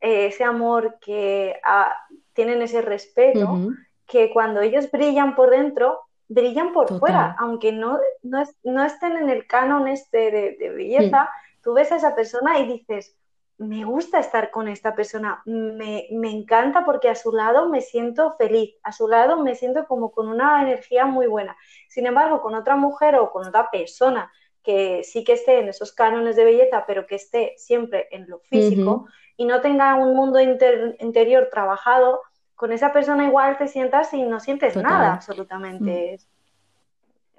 [0.00, 1.94] eh, ese amor, que ah,
[2.32, 3.66] tienen ese respeto,
[4.06, 6.98] que cuando ellos brillan por dentro, brillan por Total.
[6.98, 11.28] fuera, aunque no, no, es- no estén en el canon este de, de belleza,
[11.62, 13.16] tú ves a esa persona y dices,
[13.60, 18.34] me gusta estar con esta persona, me, me encanta porque a su lado me siento
[18.38, 21.56] feliz, a su lado me siento como con una energía muy buena.
[21.88, 24.32] Sin embargo, con otra mujer o con otra persona
[24.62, 28.40] que sí que esté en esos cánones de belleza, pero que esté siempre en lo
[28.40, 29.06] físico
[29.36, 32.20] y no tenga un mundo inter- interior trabajado,
[32.54, 34.90] con esa persona igual te sientas y no sientes Total.
[34.90, 36.18] nada absolutamente.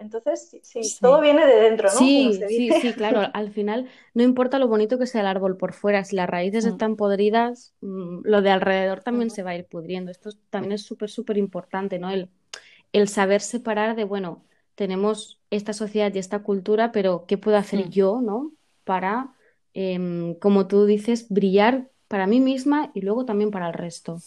[0.02, 1.99] Entonces, sí, sí, todo viene de dentro, ¿no?
[1.99, 2.82] Sí, se sí, dice.
[2.82, 3.22] sí, claro.
[3.34, 6.66] Al final, no importa lo bonito que sea el árbol por fuera, si las raíces
[6.66, 6.70] Mm.
[6.70, 10.12] están podridas, mm, lo de alrededor también se va a ir pudriendo.
[10.12, 12.10] Esto es- también es súper, súper importante, ¿no?
[12.10, 12.30] El,
[12.93, 14.43] el saber separar de, bueno,
[14.76, 17.89] tenemos esta sociedad y esta cultura, pero ¿qué puedo hacer Mm.
[17.89, 18.52] yo, ¿no?
[18.84, 19.34] Para,
[19.74, 24.18] em, como tú dices, brillar para mí misma y luego también para el resto.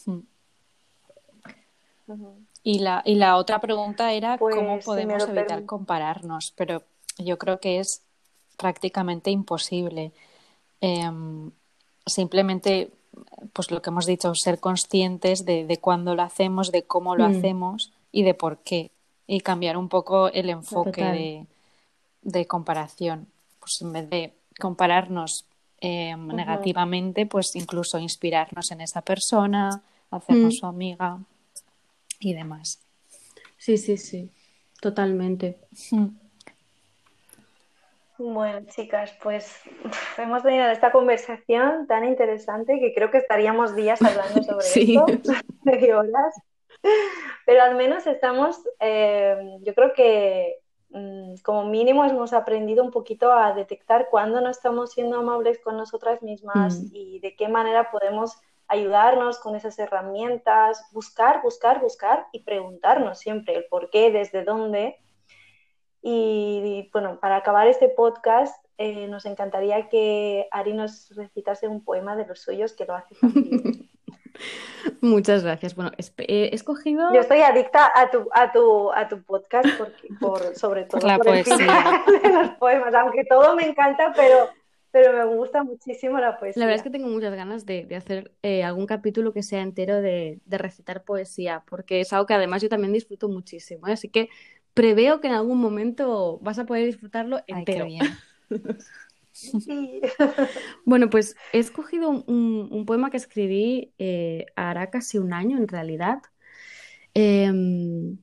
[2.67, 6.83] Y la, y la otra pregunta era Pues, cómo me podemos evitar compararnos, pero
[7.19, 8.03] yo creo que es
[8.57, 10.13] prácticamente imposible.
[10.81, 11.51] Em,
[12.07, 12.91] simplemente,
[13.53, 17.25] pues lo que hemos dicho, ser conscientes de, de cuándo lo hacemos, de cómo lo
[17.29, 17.37] Mm.
[17.37, 18.91] hacemos y de por qué.
[19.27, 21.47] Y cambiar un poco el enfoque de,
[22.23, 23.29] de comparación.
[23.61, 25.45] Pues en vez de compararnos
[25.81, 30.57] em, negativamente, pues incluso inspirarnos en esa persona, hacernos Mm.
[30.61, 31.19] su amiga
[32.21, 32.81] y demás.
[33.59, 34.31] Sí, sí, sí,
[34.81, 35.57] totalmente.
[35.91, 36.09] Mm.
[38.17, 39.61] Bueno, chicas, pues
[40.19, 44.97] hemos tenido esta conversación tan interesante que creo que estaríamos días hablando sobre Sí.
[44.97, 45.33] esto,
[45.99, 46.35] horas,
[47.47, 50.59] pero al menos estamos, eh, yo creo que
[50.91, 55.77] mm, como mínimo hemos aprendido un poquito a detectar cuándo no estamos siendo amables con
[55.77, 56.89] nosotras mismas Mm.
[56.93, 58.37] y de qué manera podemos
[58.69, 64.99] ayudarnos con esas herramientas, buscar, buscar, buscar y preguntarnos siempre el por qué, desde dónde.
[66.03, 72.17] Y bueno, para acabar este podcast, eh, nos encantaría que Ari nos recitase un poema
[72.17, 73.15] de los suyos que lo hace.
[75.01, 75.75] Muchas gracias.
[75.77, 77.13] Bueno, he escogido.
[77.13, 81.09] Yo estoy adicta a tu, a tu, a tu podcast porque, por, sobre todo Por
[81.09, 81.57] la por el poesía.
[81.57, 84.49] final de los poemas, aunque todo me encanta, pero,
[84.95, 86.61] pero me gusta muchísimo la poesía.
[86.61, 89.61] La verdad es que tengo muchas ganas de, de hacer eh, algún capítulo que sea
[89.61, 93.95] entero de, de recitar poesía, porque es algo que además yo también disfruto muchísimo, ¿eh?
[93.95, 94.29] Así que
[94.73, 97.87] preveo que en algún momento vas a poder disfrutarlo Ay, qué entero.
[97.87, 98.05] bien.
[100.85, 106.23] bueno, pues he escogido un, poema que escribí eh, hará casi un año en realidad,
[107.15, 108.19] em,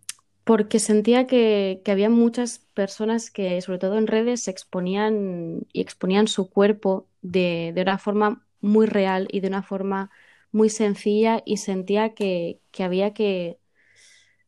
[0.52, 6.28] porque sentía que, había muchas personas que, sobre todo en redes, se exponían y exponían
[6.28, 10.12] su cuerpo de, una forma muy real y de una forma
[10.52, 13.60] muy sencilla y sentía que había que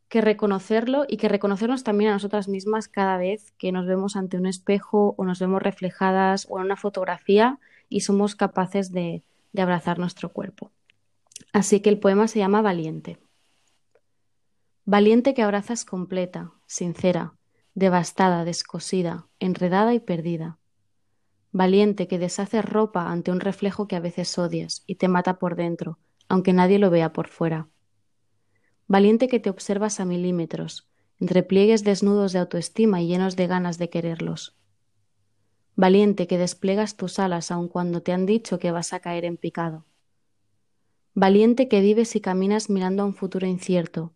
[0.10, 4.36] que reconocerlo y que reconocernos también a nosotras mismas cada vez que nos vemos ante
[4.36, 9.24] un espejo o nos vemos reflejadas o en una fotografía y somos capaces de,
[9.54, 10.70] de abrazar nuestro cuerpo.
[11.54, 13.20] Así que el poema se llama Valiente.
[14.86, 17.36] Valiente que abrazas completa, sincera,
[17.74, 20.60] devastada, descosida, enredada y perdida.
[21.52, 25.56] Valiente que deshaces ropa ante un reflejo que a veces odias y te mata por
[25.56, 27.70] dentro, aunque nadie lo vea por fuera
[28.88, 30.88] valiente que te observas a milímetros,
[31.20, 34.56] entre pliegues desnudos de autoestima y llenos de ganas de quererlos.
[35.76, 39.38] Valiente que desplegas tus alas aun cuando te han dicho que vas a caer en
[39.38, 39.86] picado.
[41.16, 44.14] Valiente que vives y caminas mirando a un futuro incierto,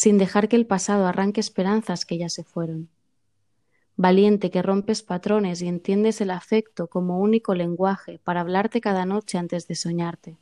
[0.00, 2.88] sin dejar que el pasado arranque esperanzas que ya se fueron.
[3.96, 9.36] Valiente que rompes patrones y entiendes el afecto como único lenguaje para hablarte cada noche
[9.36, 10.38] antes de soñarte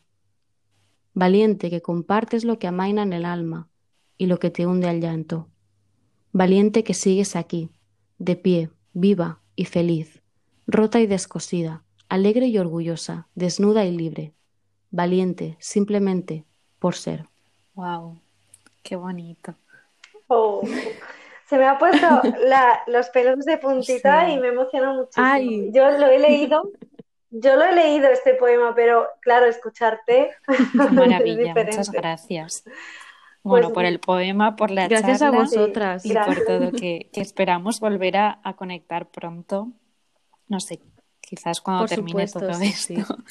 [1.18, 3.68] valiente que compartes lo que amaina en el alma
[4.16, 5.48] y lo que te hunde al llanto,
[6.30, 7.70] valiente que sigues aquí,
[8.18, 10.22] de pie, viva y feliz,
[10.68, 14.32] rota y descosida, alegre y orgullosa, desnuda y libre,
[14.92, 16.44] valiente simplemente
[16.78, 17.28] por ser.
[17.74, 18.20] Wow,
[18.88, 19.54] qué bonito.
[20.28, 20.62] Oh,
[21.46, 22.22] se me ha puesto
[22.86, 25.72] los pelos de puntita y me emociona muchísimo.
[25.72, 26.72] Yo lo he leído
[27.30, 30.30] yo lo he leído este poema, pero claro, escucharte.
[30.72, 32.64] Maravilla, muchas gracias.
[33.42, 37.80] Bueno, pues por el poema, por la gracias a vosotras y por todo que, esperamos
[37.80, 39.68] volver a, conectar pronto.
[40.48, 40.80] No sé,
[41.20, 42.94] quizás cuando termine todo esto.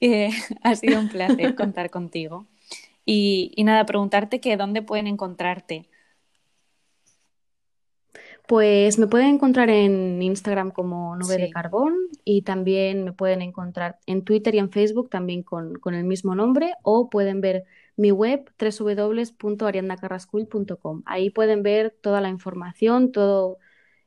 [0.00, 0.28] Eh,
[0.62, 2.46] ha sido un placer contar contigo.
[3.04, 5.88] Y, y nada, preguntarte que dónde pueden encontrarte
[8.46, 11.94] pues me pueden encontrar en Instagram como Nube de Carbón
[12.24, 16.74] y también me pueden encontrar en Twitter y en Facebook también con, el mismo nombre
[16.82, 17.64] o pueden ver
[17.96, 21.02] mi web www.ariandacarrascull.com.
[21.06, 23.56] Ahí pueden ver toda la información, todos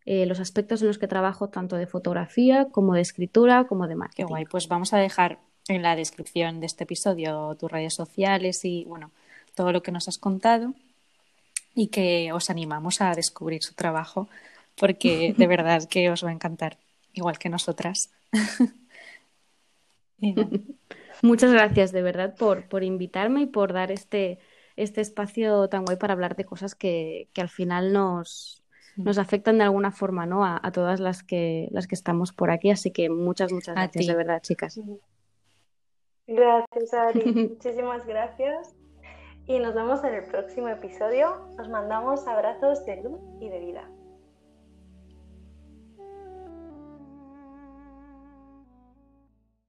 [0.06, 3.95] eh, los aspectos en los que trabajo tanto de fotografía como de escritura como de
[3.95, 4.26] marketing.
[4.26, 5.39] Qué guay, pues vamos a dejar
[5.70, 9.11] en la descripción de este episodio tus redes sociales y bueno,
[9.55, 10.74] todo lo que nos has contado
[11.76, 14.28] y que os animamos a descubrir su trabajo
[14.76, 16.78] porque de verdad que os va a encantar,
[17.13, 18.11] igual que nosotras.
[21.22, 24.39] Muchas gracias de verdad por, por invitarme y por dar este,
[24.76, 28.63] este espacio tan guay para hablar de cosas que, que al final nos,
[28.95, 30.45] nos afectan de alguna forma ¿no?
[30.45, 32.72] A, a, todas las que, las que estamos por aquí.
[32.72, 34.80] Así que muchas, muchas gracias de verdad, chicas.
[36.28, 37.34] Gracias, Ari.
[37.49, 38.75] Muchísimas gracias
[39.45, 41.47] y nos vemos en el próximo episodio.
[41.57, 43.89] Os mandamos abrazos de luz y de vida.